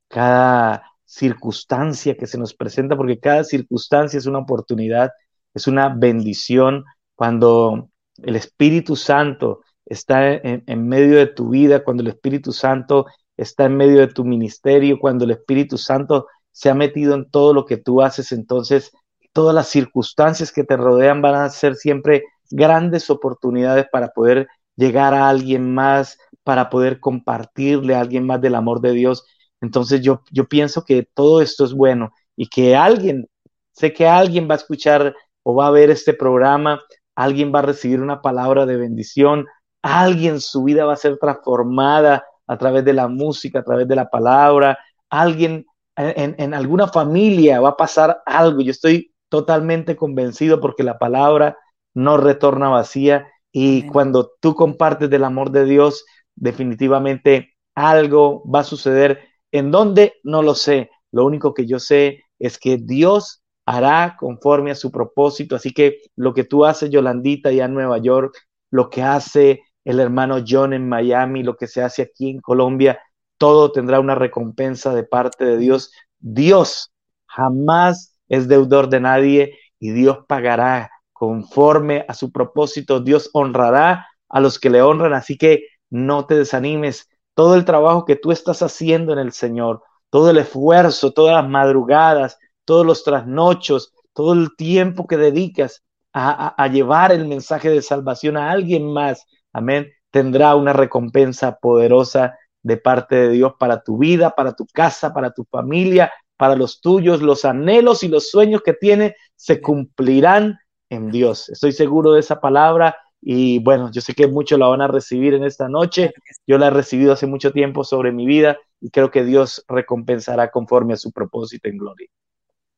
[0.07, 5.11] cada circunstancia que se nos presenta, porque cada circunstancia es una oportunidad,
[5.53, 6.85] es una bendición
[7.15, 13.65] cuando el Espíritu Santo está en, medio de tu vida, cuando el Espíritu Santo está
[13.65, 17.65] en medio de tu ministerio, cuando el Espíritu Santo se ha metido en todo lo
[17.65, 18.91] que tú haces, entonces
[19.33, 25.13] todas las circunstancias que te rodean van a ser siempre grandes oportunidades para poder llegar
[25.13, 29.25] a alguien más, para poder compartirle a alguien más del amor de Dios.
[29.61, 33.27] Entonces yo, yo pienso que todo esto es bueno y que alguien,
[33.71, 36.81] sé que alguien va a escuchar o va a ver este programa,
[37.15, 39.45] alguien va a recibir una palabra de bendición,
[39.82, 43.95] alguien su vida va a ser transformada a través de la música, a través de
[43.95, 44.77] la palabra,
[45.09, 45.65] alguien
[45.95, 48.61] en, en alguna familia va a pasar algo.
[48.61, 51.57] Yo estoy totalmente convencido porque la palabra
[51.93, 56.05] no retorna vacía y cuando tú compartes del amor de Dios,
[56.36, 59.19] definitivamente algo va a suceder.
[59.51, 60.13] ¿En dónde?
[60.23, 60.89] No lo sé.
[61.11, 65.55] Lo único que yo sé es que Dios hará conforme a su propósito.
[65.55, 68.36] Así que lo que tú haces, Yolandita, allá en Nueva York,
[68.71, 72.99] lo que hace el hermano John en Miami, lo que se hace aquí en Colombia,
[73.38, 75.91] todo tendrá una recompensa de parte de Dios.
[76.19, 76.91] Dios
[77.25, 82.99] jamás es deudor de nadie y Dios pagará conforme a su propósito.
[82.99, 87.09] Dios honrará a los que le honran, así que no te desanimes.
[87.34, 91.49] Todo el trabajo que tú estás haciendo en el Señor, todo el esfuerzo, todas las
[91.49, 97.82] madrugadas, todos los trasnochos, todo el tiempo que dedicas a, a, llevar el mensaje de
[97.82, 103.97] salvación a alguien más, amén, tendrá una recompensa poderosa de parte de Dios para tu
[103.97, 108.61] vida, para tu casa, para tu familia, para los tuyos, los anhelos y los sueños
[108.63, 111.49] que tiene se cumplirán en Dios.
[111.49, 115.33] Estoy seguro de esa palabra y bueno, yo sé que muchos la van a recibir
[115.33, 116.13] en esta noche.
[116.47, 120.49] Yo la he recibido hace mucho tiempo sobre mi vida y creo que Dios recompensará
[120.51, 122.07] conforme a su propósito en gloria.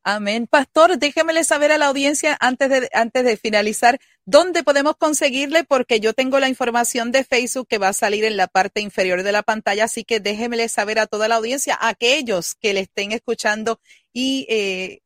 [0.04, 0.48] Amén.
[0.50, 6.00] Pastor, déjemele saber a la audiencia antes de, antes de finalizar dónde podemos conseguirle, porque
[6.00, 9.30] yo tengo la información de Facebook que va a salir en la parte inferior de
[9.30, 13.12] la pantalla, así que déjemele saber a toda la audiencia, a aquellos que le estén
[13.12, 13.78] escuchando
[14.12, 15.02] y eh,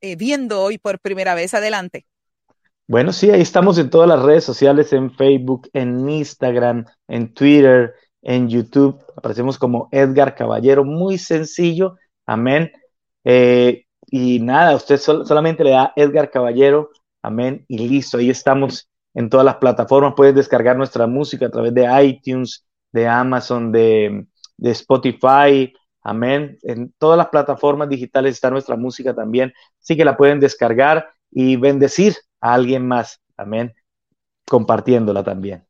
[0.00, 1.52] eh, viendo hoy por primera vez.
[1.52, 2.06] Adelante.
[2.86, 7.92] Bueno, sí, ahí estamos en todas las redes sociales, en Facebook, en Instagram, en Twitter,
[8.22, 8.98] en YouTube.
[9.14, 12.72] Aparecemos como Edgar Caballero, muy sencillo, amén.
[13.24, 16.90] Eh, y nada, usted solamente le da Edgar Caballero,
[17.22, 20.14] amén, y listo, ahí estamos en todas las plataformas.
[20.16, 26.58] Puedes descargar nuestra música a través de iTunes, de Amazon, de, de Spotify, amén.
[26.62, 29.52] En todas las plataformas digitales está nuestra música también,
[29.82, 33.20] así que la pueden descargar y bendecir a alguien más.
[33.36, 33.74] Amén.
[34.46, 35.66] Compartiéndola también.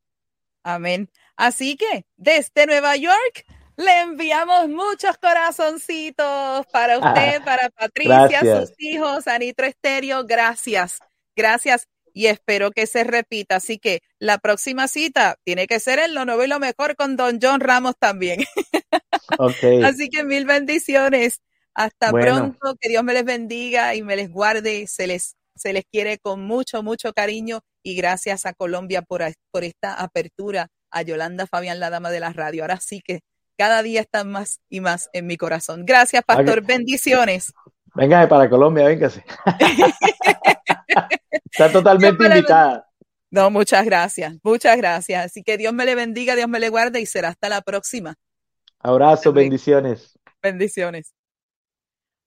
[0.62, 1.10] Amén.
[1.36, 3.46] Así que desde Nueva York,
[3.78, 10.24] Le enviamos muchos corazoncitos para usted, ah, para Patricia, sus hijos, Anitro Estéreo.
[10.26, 10.98] Gracias,
[11.36, 13.56] gracias y espero que se repita.
[13.56, 17.16] Así que la próxima cita tiene que ser en lo nuevo y lo mejor con
[17.16, 18.40] Don John Ramos también.
[19.38, 19.84] Okay.
[19.84, 21.42] Así que mil bendiciones.
[21.74, 22.74] Hasta pronto.
[22.80, 24.86] Que Dios me les bendiga y me les guarde.
[24.86, 29.22] Se les, se les quiere con mucho, mucho cariño y gracias a Colombia por,
[29.52, 30.68] por esta apertura.
[30.90, 32.62] A Yolanda Fabián, la dama de la radio.
[32.62, 33.20] Ahora sí que
[33.58, 35.84] cada día están más y más en mi corazón.
[35.84, 36.64] Gracias, pastor.
[36.64, 37.52] Bendiciones.
[37.94, 39.24] Véngase para Colombia, véngase.
[41.50, 42.86] Está totalmente invitada.
[43.30, 45.26] No, muchas gracias, muchas gracias.
[45.26, 48.14] Así que Dios me le bendiga, Dios me le guarde y será hasta la próxima.
[48.78, 50.16] Abrazo, bendiciones.
[50.40, 51.12] Bendiciones.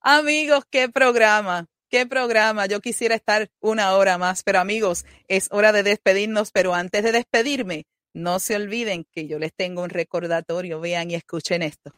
[0.00, 2.66] Amigos, qué programa, qué programa.
[2.66, 7.12] Yo quisiera estar una hora más, pero amigos, es hora de despedirnos, pero antes de
[7.12, 10.80] despedirme, no se olviden que yo les tengo un recordatorio.
[10.80, 11.92] Vean y escuchen esto.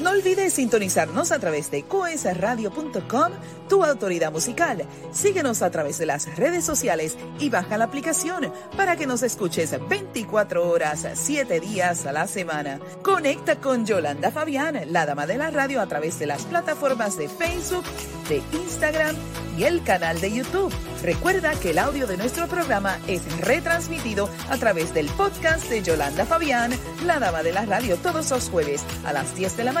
[0.00, 3.32] No olvides sintonizarnos a través de coesradio.com,
[3.68, 4.86] tu autoridad musical.
[5.12, 9.76] Síguenos a través de las redes sociales y baja la aplicación para que nos escuches
[9.88, 12.80] 24 horas, 7 días a la semana.
[13.02, 17.28] Conecta con Yolanda Fabián, la dama de la radio, a través de las plataformas de
[17.28, 17.84] Facebook,
[18.30, 19.16] de Instagram
[19.58, 20.72] y el canal de YouTube.
[21.02, 26.24] Recuerda que el audio de nuestro programa es retransmitido a través del podcast de Yolanda
[26.24, 26.72] Fabián,
[27.04, 29.72] la dama de la radio, todos los jueves a las 10 de la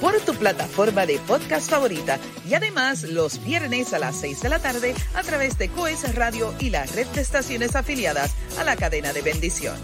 [0.00, 2.18] por tu plataforma de podcast favorita
[2.48, 6.54] y además los viernes a las 6 de la tarde a través de Coes Radio
[6.60, 9.74] y la red de estaciones afiliadas a la cadena de bendición.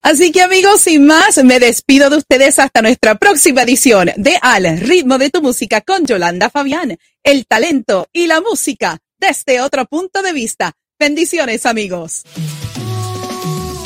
[0.00, 4.78] Así que amigos, sin más, me despido de ustedes hasta nuestra próxima edición de Al
[4.78, 10.22] ritmo de tu música con Yolanda Fabián, el talento y la música desde otro punto
[10.22, 10.72] de vista.
[10.98, 12.22] Bendiciones amigos.